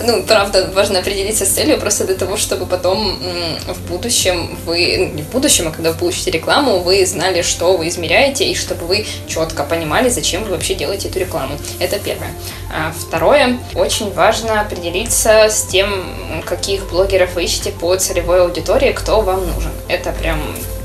Ну, 0.00 0.22
правда, 0.22 0.70
важно 0.74 1.00
определиться 1.00 1.44
с 1.44 1.50
целью 1.50 1.78
просто 1.78 2.04
для 2.04 2.14
того, 2.14 2.36
чтобы 2.36 2.66
потом 2.66 3.18
в 3.66 3.90
будущем 3.90 4.56
вы, 4.64 4.96
ну, 4.98 5.14
не 5.14 5.22
в 5.22 5.30
будущем, 5.30 5.68
а 5.68 5.70
когда 5.70 5.92
вы 5.92 5.98
получите 5.98 6.30
рекламу, 6.30 6.78
вы 6.78 7.04
знали, 7.06 7.42
что 7.42 7.76
вы 7.76 7.88
измеряете, 7.88 8.44
и 8.44 8.54
чтобы 8.54 8.86
вы 8.86 9.06
четко 9.26 9.64
понимали, 9.64 10.08
зачем 10.08 10.44
вы 10.44 10.50
вообще 10.50 10.74
делаете 10.74 11.08
эту 11.08 11.18
рекламу. 11.18 11.58
Это 11.80 11.98
первое. 11.98 12.30
А 12.72 12.92
второе, 12.96 13.58
очень 13.74 14.12
важно 14.12 14.60
определиться 14.60 15.48
с 15.50 15.62
тем, 15.64 16.42
каких 16.44 16.88
блогеров 16.90 17.34
вы 17.34 17.44
ищете 17.44 17.70
по 17.70 17.96
целевой 17.96 18.42
аудитории, 18.42 18.92
кто 18.92 19.20
вам 19.20 19.46
нужен. 19.46 19.72
Это 19.88 20.12
прям 20.12 20.40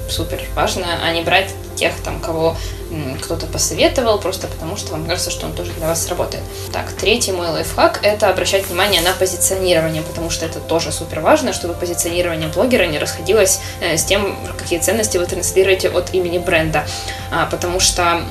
супер 0.10 0.42
важно, 0.56 0.88
а 1.04 1.12
не 1.12 1.22
брать 1.22 1.50
тех, 1.76 1.94
там, 2.04 2.20
кого 2.20 2.56
кто-то 3.22 3.46
посоветовал, 3.48 4.20
просто 4.20 4.48
потому 4.48 4.78
что 4.78 4.92
вам 4.92 5.06
кажется, 5.06 5.32
что 5.32 5.46
он 5.46 5.54
тоже 5.54 5.72
для 5.74 5.88
вас 5.88 6.08
работает. 6.08 6.44
Так, 6.72 6.92
третий 6.94 7.32
мой 7.32 7.48
лайфхак– 7.50 8.00
это 8.04 8.30
обращать 8.30 8.68
внимание 8.68 9.02
на 9.02 9.14
позиционирование, 9.14 10.02
потому 10.02 10.30
что 10.30 10.46
это 10.46 10.60
тоже 10.60 10.92
супер 10.92 11.20
важно, 11.20 11.54
чтобы 11.54 11.74
позиционирование 11.74 12.50
блогера 12.50 12.86
не 12.86 13.00
расходилось 13.00 13.60
э, 13.82 13.98
с 13.98 14.04
тем, 14.04 14.38
какие 14.58 14.80
ценности 14.80 15.18
вы 15.18 15.26
транслируете 15.26 15.90
от 15.90 16.14
имени 16.14 16.38
бренда. 16.38 16.86
А, 17.32 17.46
потому 17.46 17.80
что, 17.80 18.22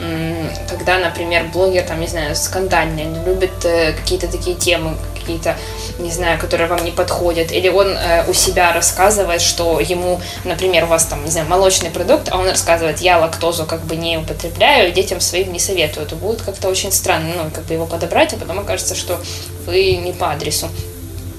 когда, 0.68 0.98
например, 0.98 1.46
блогер, 1.52 1.84
там, 1.84 2.00
не 2.00 2.06
знаю, 2.06 2.36
скандальный, 2.36 3.06
любит 3.24 3.64
э, 3.64 3.92
какие-то 3.92 4.28
такие 4.28 4.56
темы, 4.56 4.96
какие-то, 5.18 5.56
не 5.98 6.10
знаю, 6.10 6.38
которые 6.38 6.68
вам 6.68 6.84
не 6.84 6.90
подходят, 6.90 7.52
или 7.52 7.68
он 7.68 7.88
э, 7.88 8.24
у 8.28 8.32
себя 8.32 8.72
рассказывает, 8.72 9.40
что 9.40 9.80
ему, 9.80 10.20
например, 10.44 10.84
у 10.84 10.88
вас 10.88 11.04
там, 11.06 11.24
не 11.24 11.30
знаю, 11.30 11.48
молочный 11.48 11.90
продукт, 11.90 12.28
а 12.30 12.38
он 12.38 12.48
рассказывает, 12.48 13.00
я 13.00 13.18
лактозу 13.18 13.64
как 13.64 13.84
бы 13.84 13.96
не 13.96 14.18
употребляю, 14.18 14.92
детям 14.92 15.20
своим 15.20 15.52
не 15.52 15.58
советую, 15.58 16.06
то 16.06 16.16
будет 16.16 16.42
как-то 16.42 16.68
очень 16.68 16.92
странно, 16.92 17.32
ну, 17.36 17.50
как 17.50 17.64
бы 17.64 17.74
его 17.74 17.86
подобрать, 17.86 18.32
а 18.34 18.36
потом 18.36 18.60
окажется, 18.60 18.94
что 18.94 19.20
вы 19.66 19.96
не 19.96 20.12
по 20.12 20.30
адресу. 20.30 20.68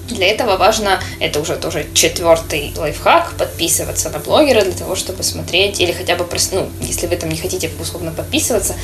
Для 0.08 0.28
этого 0.28 0.56
важно, 0.56 1.00
это 1.20 1.40
уже 1.40 1.56
тоже 1.56 1.86
четвертый 1.94 2.74
лайфхак, 2.76 3.34
подписываться 3.38 4.10
на 4.10 4.18
блогера 4.18 4.62
для 4.62 4.72
того, 4.72 4.96
чтобы 4.96 5.22
смотреть, 5.22 5.80
или 5.80 5.92
хотя 5.92 6.16
бы, 6.16 6.26
ну, 6.52 6.68
если 6.80 7.06
вы 7.06 7.16
там 7.16 7.30
не 7.30 7.36
хотите 7.36 7.70
условно 7.80 8.12
подписываться, 8.12 8.74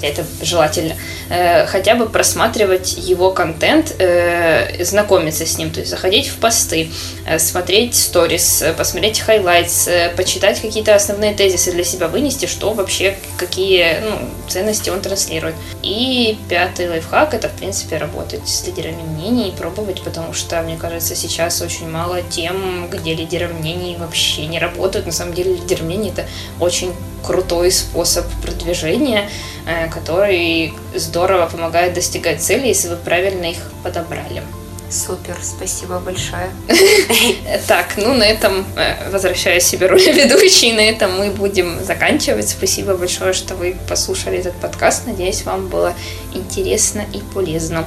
хотя 0.00 0.08
это 0.08 0.24
желательно, 0.42 0.94
э, 1.28 1.66
хотя 1.66 1.94
бы 1.94 2.08
просматривать 2.08 2.96
его 2.96 3.30
контент, 3.32 3.94
э, 3.98 4.82
знакомиться 4.84 5.46
с 5.46 5.58
ним, 5.58 5.70
то 5.70 5.80
есть 5.80 5.90
заходить 5.90 6.28
в 6.28 6.36
посты, 6.36 6.90
э, 7.26 7.38
смотреть 7.38 7.94
stories, 7.94 8.62
э, 8.62 8.72
посмотреть 8.72 9.20
highlights, 9.20 9.88
э, 9.88 10.12
почитать 10.16 10.60
какие-то 10.60 10.94
основные 10.94 11.34
тезисы 11.34 11.72
для 11.72 11.84
себя, 11.84 12.08
вынести, 12.08 12.46
что 12.46 12.72
вообще, 12.72 13.16
какие 13.36 14.00
ну, 14.00 14.18
ценности 14.48 14.90
он 14.90 15.00
транслирует. 15.00 15.54
И 15.82 16.38
пятый 16.48 16.88
лайфхак– 16.88 17.34
это, 17.34 17.48
в 17.48 17.52
принципе, 17.52 17.98
работать 17.98 18.48
с 18.48 18.66
лидерами 18.66 19.02
мнений 19.02 19.48
и 19.48 19.52
пробовать, 19.52 20.02
потому 20.02 20.32
что, 20.32 20.39
мне 20.62 20.76
кажется, 20.76 21.14
сейчас 21.14 21.60
очень 21.62 21.88
мало 21.88 22.22
тем, 22.22 22.88
где 22.88 23.14
лидеры 23.14 23.48
мнений 23.48 23.96
вообще 23.98 24.46
не 24.46 24.58
работают. 24.58 25.06
На 25.06 25.12
самом 25.12 25.34
деле 25.34 25.54
лидер 25.54 25.82
мнений– 25.82 26.10
это 26.16 26.26
очень 26.58 26.92
крутой 27.22 27.70
способ 27.70 28.26
продвижения, 28.42 29.28
э, 29.66 29.88
который 29.88 30.74
здорово 30.94 31.46
помогает 31.46 31.94
достигать 31.94 32.42
цели, 32.42 32.68
если 32.68 32.88
вы 32.88 32.96
правильно 32.96 33.46
их 33.46 33.58
подобрали. 33.82 34.42
Супер, 34.90 35.36
спасибо 35.40 36.00
большое. 36.00 36.50
Так, 37.68 37.94
ну 37.96 38.12
на 38.12 38.24
этом, 38.24 38.66
э, 38.76 39.10
возвращаю 39.10 39.60
себе 39.60 39.86
роль 39.86 40.02
ведущей, 40.02 40.72
на 40.72 40.80
этом 40.80 41.16
мы 41.16 41.30
будем 41.30 41.84
заканчивать. 41.84 42.48
Спасибо 42.48 42.96
большое, 42.96 43.32
что 43.32 43.54
вы 43.54 43.76
послушали 43.88 44.38
этот 44.38 44.54
подкаст. 44.54 45.06
Надеюсь, 45.06 45.44
вам 45.44 45.68
было 45.68 45.94
интересно 46.34 47.04
и 47.14 47.20
полезно. 47.32 47.86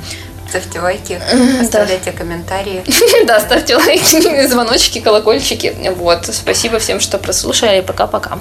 Ставьте 0.54 0.82
лайки, 0.82 1.20
оставляйте 1.60 2.12
комментарии. 2.12 2.84
Да, 3.26 3.40
ставьте 3.40 3.76
лайки, 3.76 4.46
звоночки, 4.48 5.00
колокольчики. 5.00 5.76
Вот. 5.98 6.28
Спасибо 6.28 6.78
всем, 6.78 7.00
что 7.00 7.18
прослушали. 7.18 7.82
Пока-пока. 7.82 8.38